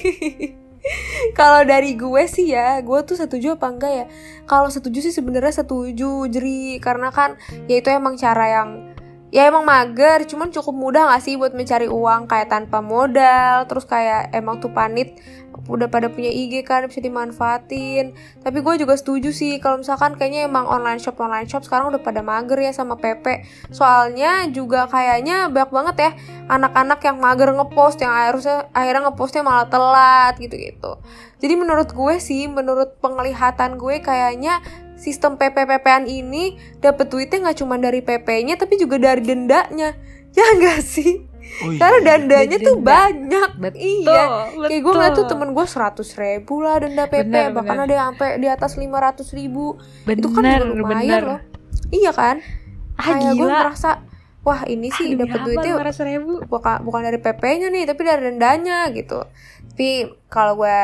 kalau 1.40 1.68
dari 1.68 2.00
gue 2.00 2.24
sih 2.32 2.56
ya, 2.56 2.80
gue 2.80 3.00
tuh 3.04 3.20
setuju 3.20 3.60
apa 3.60 3.68
enggak 3.72 3.92
ya? 3.92 4.06
Kalau 4.48 4.72
setuju 4.72 5.04
sih 5.04 5.12
sebenarnya 5.12 5.64
setuju, 5.64 6.32
Jeri, 6.32 6.80
karena 6.80 7.12
kan 7.12 7.36
ya 7.68 7.84
itu 7.84 7.92
emang 7.92 8.16
cara 8.16 8.46
yang 8.48 8.70
ya 9.32 9.48
emang 9.52 9.68
mager, 9.68 10.24
cuman 10.30 10.50
cukup 10.52 10.76
mudah 10.76 11.12
gak 11.12 11.24
sih 11.24 11.36
buat 11.36 11.52
mencari 11.52 11.92
uang? 11.92 12.32
Kayak 12.32 12.48
tanpa 12.52 12.80
modal, 12.80 13.68
terus 13.68 13.84
kayak 13.84 14.32
emang 14.32 14.64
tuh 14.64 14.72
panit 14.72 15.20
udah 15.68 15.90
pada 15.90 16.08
punya 16.08 16.30
IG 16.32 16.64
kan 16.64 16.86
bisa 16.86 17.02
dimanfaatin. 17.04 18.14
Tapi 18.46 18.58
gue 18.62 18.74
juga 18.80 18.94
setuju 18.96 19.34
sih 19.34 19.58
kalau 19.58 19.82
misalkan 19.82 20.16
kayaknya 20.16 20.48
emang 20.48 20.70
online 20.70 21.02
shop 21.02 21.20
online 21.20 21.50
shop 21.50 21.66
sekarang 21.66 21.92
udah 21.92 22.02
pada 22.02 22.22
mager 22.24 22.62
ya 22.62 22.72
sama 22.72 22.96
PP 22.96 23.44
soalnya 23.74 24.48
juga 24.54 24.88
kayaknya 24.88 25.52
banyak 25.52 25.72
banget 25.74 25.96
ya 25.98 26.12
anak-anak 26.48 27.00
yang 27.04 27.18
mager 27.20 27.50
ngepost 27.52 27.98
yang 28.00 28.14
akhirnya 28.14 28.70
akhirnya 28.72 29.02
ngepostnya 29.12 29.42
malah 29.44 29.68
telat 29.68 30.34
gitu-gitu. 30.40 31.02
Jadi 31.38 31.54
menurut 31.54 31.90
gue 31.92 32.16
sih 32.18 32.50
menurut 32.50 32.98
penglihatan 33.04 33.78
gue 33.78 34.02
kayaknya 34.02 34.64
sistem 34.98 35.38
PPPPan 35.38 36.10
ini 36.10 36.58
dapet 36.82 37.08
duitnya 37.08 37.48
nggak 37.48 37.58
cuma 37.62 37.78
dari 37.78 38.02
PP-nya 38.02 38.58
tapi 38.58 38.76
juga 38.76 38.98
dari 38.98 39.22
dendanya 39.22 39.94
ya 40.38 40.46
enggak 40.58 40.82
sih 40.84 41.24
oh 41.64 41.72
iya. 41.72 41.80
karena 41.80 42.00
dandanya 42.04 42.58
tuh 42.60 42.76
Denda. 42.78 42.90
banyak 42.92 43.50
betul 43.58 43.80
iya 43.80 44.24
Kayak 44.68 44.82
gue 44.84 44.92
ngeliat 44.92 45.14
tuh 45.14 45.26
betul. 45.26 45.32
temen 45.32 45.50
gue 45.56 45.66
100 45.66 46.22
ribu 46.22 46.54
lah 46.60 46.76
denda 46.82 47.06
PP 47.08 47.30
Bener, 47.30 47.50
Bahkan 47.56 47.76
bener. 47.78 47.86
ada 47.88 47.94
yang 47.94 48.08
sampai 48.14 48.30
di 48.38 48.48
atas 48.52 48.72
500 48.76 49.40
ribu 49.40 49.66
bener, 50.04 50.20
Itu 50.20 50.28
kan 50.36 50.44
juga 50.44 50.66
lumayan 50.76 51.02
bener. 51.08 51.24
loh 51.24 51.40
Iya 51.88 52.12
kan 52.12 52.36
ah 53.00 53.06
Kayak 53.06 53.34
gue 53.38 53.48
merasa 53.48 53.92
Wah 54.44 54.62
ini 54.64 54.88
sih 54.92 55.16
Demi 55.16 55.28
dapet 55.28 55.40
duitnya 55.44 55.74
500 55.80 56.10
ribu 56.12 56.34
bukan, 56.46 56.76
bukan 56.84 57.02
dari 57.04 57.20
PP-nya 57.20 57.68
nih 57.72 57.84
Tapi 57.88 58.02
dari 58.04 58.22
dendanya 58.28 58.78
gitu 58.92 59.20
Tapi 59.72 59.90
kalau 60.28 60.60
gue 60.60 60.80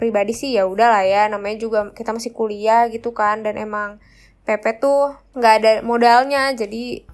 pribadi 0.00 0.32
sih 0.32 0.56
ya 0.56 0.64
udah 0.64 0.88
lah 0.88 1.04
ya 1.04 1.28
Namanya 1.28 1.60
juga 1.60 1.92
kita 1.92 2.16
masih 2.16 2.32
kuliah 2.32 2.88
gitu 2.88 3.12
kan 3.12 3.44
Dan 3.44 3.60
emang 3.60 4.00
PP 4.48 4.80
tuh 4.80 5.12
nggak 5.36 5.54
ada 5.60 5.72
modalnya 5.84 6.56
Jadi 6.56 7.04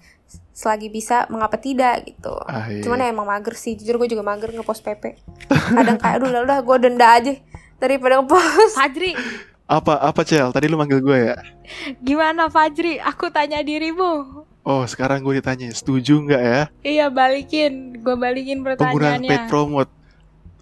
selagi 0.57 0.88
bisa 0.88 1.29
mengapa 1.29 1.61
tidak 1.61 2.09
gitu. 2.09 2.33
Ah, 2.49 2.64
iya. 2.64 2.81
Cuman 2.81 3.05
ya 3.05 3.12
emang 3.12 3.29
mager 3.29 3.53
sih, 3.53 3.77
jujur 3.77 4.01
gue 4.01 4.16
juga 4.16 4.25
mager 4.25 4.57
ngepost 4.57 4.81
PP 4.81 5.20
Kadang 5.53 6.01
kayak, 6.01 6.16
aduh 6.16 6.33
udah, 6.33 6.42
udah 6.49 6.59
gue 6.64 6.77
denda 6.81 7.09
aja 7.12 7.37
Daripada 7.77 8.25
ngepost. 8.25 8.72
Fajri. 8.72 9.12
Apa 9.68 10.01
apa 10.01 10.25
Cel? 10.25 10.49
Tadi 10.49 10.70
lu 10.70 10.81
manggil 10.81 11.05
gue 11.05 11.18
ya? 11.29 11.37
gimana 12.01 12.49
Fajri? 12.49 12.96
Aku 13.03 13.29
tanya 13.29 13.61
dirimu. 13.61 14.46
Oh 14.64 14.83
sekarang 14.88 15.20
gue 15.20 15.42
ditanya 15.42 15.68
setuju 15.77 16.25
nggak 16.25 16.42
ya? 16.42 16.62
Iya 16.81 17.07
balikin. 17.12 18.01
Gue 18.01 18.16
balikin 18.16 18.64
penggunaan 18.64 19.20
pertanyaannya. 19.20 19.29
paid 19.29 19.44
promote? 19.53 19.92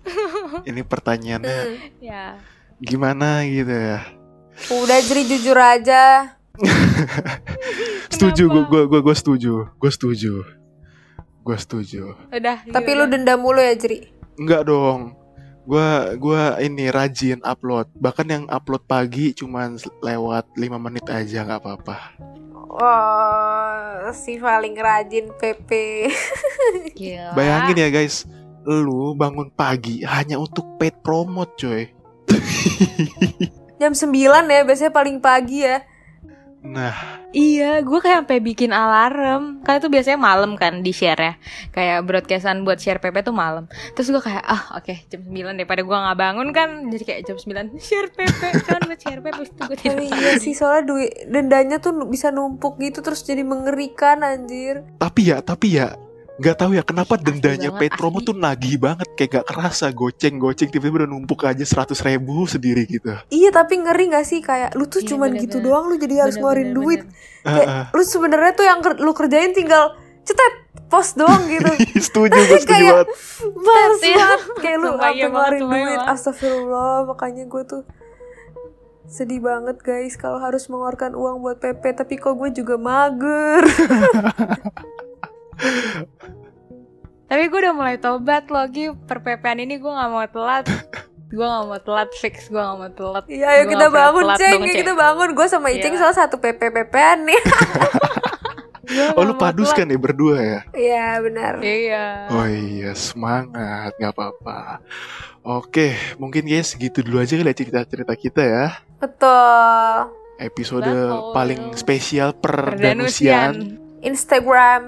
Ini 0.68 0.80
pertanyaannya 0.82 1.58
Hmm. 1.58 1.76
ya 1.98 2.24
gimana 2.76 3.42
gitu 3.42 3.70
ya? 3.70 4.00
Udah 4.70 4.98
jeri 5.00 5.24
jujur 5.24 5.56
aja 5.56 6.34
Setuju, 8.06 8.46
gue 8.46 8.62
gue 8.64 8.82
gue 8.86 9.00
gue 9.00 9.16
setuju, 9.16 9.52
gue 9.72 9.90
setuju, 9.90 10.34
gue 11.40 11.56
setuju. 11.56 12.14
udah 12.28 12.56
Tapi 12.64 12.90
ya 12.90 12.96
lu 12.96 13.04
udah. 13.04 13.10
denda 13.10 13.34
mulu 13.34 13.58
ya 13.58 13.74
Jeri 13.74 14.06
Enggak 14.34 14.62
dong. 14.64 15.14
Gua 15.64 16.12
gua 16.14 16.42
ini 16.58 16.86
rajin 16.88 17.40
upload. 17.40 17.88
Bahkan 17.94 18.26
yang 18.26 18.44
upload 18.46 18.84
pagi 18.84 19.32
cuman 19.32 19.74
lewat 19.98 20.44
5 20.52 20.60
menit 20.76 21.06
aja 21.06 21.40
nggak 21.40 21.56
apa-apa. 21.58 21.96
Wah, 22.68 24.10
si 24.10 24.36
paling 24.36 24.74
rajin 24.74 25.32
PP 25.32 25.70
Gila. 26.98 27.32
Bayangin 27.32 27.78
ya 27.78 27.88
guys, 27.88 28.26
lu 28.64 29.12
bangun 29.12 29.52
pagi 29.52 30.02
hanya 30.04 30.40
untuk 30.40 30.80
paid 30.80 31.00
promote 31.04 31.54
coy. 31.60 31.88
Jam 33.80 33.92
9 33.92 34.08
ya, 34.48 34.60
biasanya 34.64 34.92
paling 34.94 35.20
pagi 35.20 35.66
ya 35.66 35.84
Nah, 36.64 37.20
Iya, 37.34 37.82
gue 37.82 37.98
kayak 37.98 38.24
sampai 38.24 38.38
bikin 38.40 38.70
alarm. 38.70 39.60
Kan 39.66 39.82
itu 39.82 39.90
biasanya 39.90 40.16
malam 40.16 40.54
kan 40.54 40.80
di 40.86 40.94
share 40.94 41.18
ya. 41.18 41.34
Kayak 41.74 42.06
broadcastan 42.06 42.62
buat 42.62 42.78
share 42.78 43.02
PP 43.02 43.26
tuh 43.26 43.34
malam. 43.34 43.66
Terus 43.92 44.08
gue 44.14 44.22
kayak, 44.22 44.40
ah 44.46 44.78
oke 44.78 44.94
jam 45.10 45.20
9 45.26 45.58
daripada 45.58 45.82
gue 45.82 45.92
nggak 45.92 46.18
bangun 46.18 46.48
kan. 46.54 46.88
Jadi 46.88 47.04
kayak 47.04 47.20
jam 47.26 47.36
9 47.36 47.74
share 47.76 48.08
PP 48.14 48.42
kan 48.64 48.80
buat 48.86 49.00
share 49.02 49.20
PP. 49.20 49.34
Terus 49.34 49.50
gue 49.50 49.76
tidur 49.76 49.98
Tapi 49.98 50.06
iya 50.14 50.32
sih, 50.38 50.54
soalnya 50.54 50.94
duit 50.94 51.12
dendanya 51.26 51.76
tuh 51.82 51.92
bisa 52.06 52.30
numpuk 52.30 52.78
gitu 52.78 53.02
Terus 53.02 53.26
jadi 53.26 53.42
mengerikan 53.42 54.22
anjir 54.22 54.86
tapi 55.02 55.34
ya, 55.34 55.42
tapi 55.42 55.74
ya 55.76 55.92
nggak 56.34 56.56
tahu 56.56 56.70
ya 56.72 56.82
kenapa 56.82 57.14
dendanya 57.14 57.70
banget, 57.70 57.80
paid 57.80 57.92
promo 57.94 58.18
asli. 58.18 58.26
tuh 58.26 58.34
nagih 58.34 58.76
banget 58.76 59.06
kayak 59.12 59.30
gak 59.32 59.46
kerasa 59.46 59.86
goceng 59.90 60.34
goceng 60.36 60.66
tiba-tiba 60.66 60.96
udah 61.00 61.08
numpuk 61.08 61.40
aja 61.40 61.62
100 61.62 61.94
ribu 62.02 62.42
sendiri 62.44 62.82
gitu. 62.84 63.14
Iya 63.28 63.50
tapi 63.50 63.78
ngeri 63.78 64.10
gak 64.10 64.24
sih 64.24 64.40
kayak 64.40 64.74
lu 64.74 64.84
tuh 64.84 64.98
Iya, 64.98 65.08
cuman 65.08 65.30
bener-bener. 65.30 65.44
gitu 65.44 65.56
doang 65.60 65.84
lu 65.86 65.94
jadi 65.94 66.14
harus 66.20 66.34
ngeluarin 66.34 66.70
duit 66.72 67.02
Kayak, 67.40 67.66
Heeh. 67.66 67.84
lu 67.92 68.02
sebenarnya 68.02 68.52
tuh 68.52 68.64
yang 68.64 68.80
ker- 68.80 68.98
lu 68.98 69.12
kerjain 69.12 69.52
tinggal 69.52 69.94
cetet 70.20 70.54
post 70.86 71.14
doang 71.14 71.44
gitu 71.46 71.70
setuju, 72.02 72.34
gue 72.34 72.56
setuju 72.56 72.66
Kayak- 72.66 72.94
banget. 72.96 73.08
Males 73.54 74.00
Iya. 74.00 74.16
banget 74.16 74.40
kayak 74.58 74.76
lu 74.76 74.88
apa 74.90 75.06
ngeluarin 75.12 75.60
duit 75.60 75.70
banget. 75.70 76.00
astagfirullah 76.08 76.96
makanya 77.04 77.44
gue 77.44 77.62
tuh 77.64 77.82
sedih 79.06 79.38
banget 79.38 79.76
guys 79.78 80.16
kalau 80.16 80.40
harus 80.40 80.66
mengeluarkan 80.66 81.12
uang 81.12 81.38
buat 81.38 81.58
PP 81.58 81.94
tapi 81.94 82.16
kok 82.16 82.34
gue 82.34 82.50
juga 82.52 82.74
mager 82.74 83.62
Tapi 87.24 87.42
gue 87.48 87.58
udah 87.58 87.74
mulai 87.74 87.96
tobat 87.96 88.46
loh 88.52 88.68
Gi 88.68 88.92
Per 88.94 89.18
PP-an 89.24 89.58
ini 89.58 89.80
gue 89.80 89.90
gak 89.90 90.10
mau 90.12 90.22
telat 90.28 90.68
Gue 91.32 91.42
gak 91.42 91.64
mau 91.66 91.80
telat 91.80 92.10
fix 92.20 92.46
Gue 92.52 92.60
gak 92.60 92.76
mau 92.78 92.90
telat 92.92 93.24
Iya 93.26 93.46
ayo 93.58 93.62
kita 93.66 93.86
bangun 93.90 94.24
ceng 94.36 94.60
dong, 94.60 94.70
kita 94.70 94.92
bangun 94.92 95.28
gue 95.32 95.46
sama 95.48 95.68
Iceng 95.72 95.96
Iya. 95.96 96.00
salah 96.04 96.16
satu 96.24 96.36
PP 96.38 96.60
PPan 96.70 97.26
nih 97.26 97.40
Gua 98.84 99.16
Oh 99.16 99.24
lu 99.24 99.34
padus 99.34 99.72
kan 99.72 99.88
ya 99.88 99.96
berdua 99.96 100.36
ya? 100.38 100.60
Iya 100.76 101.08
benar. 101.24 101.52
Iya. 101.64 102.28
Oh 102.30 102.44
iya 102.44 102.92
semangat 102.92 103.96
nggak 103.96 104.12
apa-apa. 104.12 104.84
Oke 105.40 105.96
mungkin 106.20 106.44
guys 106.44 106.76
gitu 106.76 107.00
dulu 107.00 107.24
aja 107.24 107.34
kali 107.36 107.48
ya 107.48 107.56
cerita-cerita 107.56 108.12
kita 108.12 108.42
ya. 108.44 108.66
Betul. 109.00 110.12
Episode 110.36 110.84
Betul. 110.84 111.32
paling 111.32 111.60
spesial 111.74 112.36
perdanusian. 112.36 113.56
Perdanusian. 113.56 114.04
Instagram. 114.04 114.82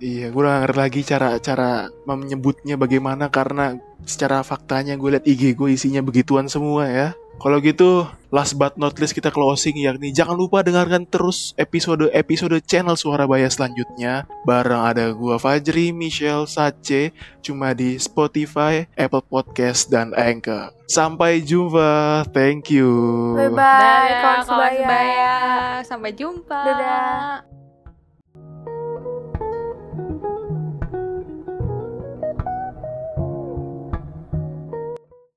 Iya 0.00 0.32
gue 0.32 0.42
ngerti 0.42 0.78
lagi 0.80 1.00
cara-cara 1.04 1.92
menyebutnya 2.08 2.80
bagaimana 2.80 3.28
karena 3.28 3.76
secara 4.08 4.40
faktanya 4.40 4.96
gue 4.96 5.12
liat 5.12 5.28
IG 5.28 5.52
gue 5.52 5.76
isinya 5.76 6.00
begituan 6.00 6.48
semua 6.48 6.88
ya. 6.88 7.08
Kalau 7.40 7.56
gitu, 7.64 8.04
last 8.28 8.52
but 8.60 8.76
not 8.76 9.00
least 9.00 9.16
kita 9.16 9.32
closing 9.32 9.72
yakni 9.80 10.12
jangan 10.12 10.36
lupa 10.36 10.60
dengarkan 10.60 11.08
terus 11.08 11.56
episode-episode 11.56 12.60
channel 12.68 13.00
Suara 13.00 13.24
Baya 13.24 13.48
selanjutnya. 13.48 14.28
Bareng 14.44 14.84
ada 14.84 15.08
gua 15.16 15.40
Fajri, 15.40 15.88
Michelle, 15.88 16.44
Sace, 16.44 17.16
cuma 17.40 17.72
di 17.72 17.96
Spotify, 17.96 18.84
Apple 18.92 19.24
Podcast, 19.24 19.88
dan 19.88 20.12
Anchor. 20.12 20.76
Sampai 20.84 21.40
jumpa, 21.40 22.28
thank 22.36 22.68
you. 22.68 22.92
Bye 23.40 23.48
bye 23.48 23.56
Dadah, 23.56 24.04
kawan 24.04 24.20
kawan 24.20 24.44
sebaya. 24.44 24.76
sebaya. 24.84 25.34
Sampai 25.88 26.10
jumpa. 26.12 26.60
Dadah. 26.60 27.59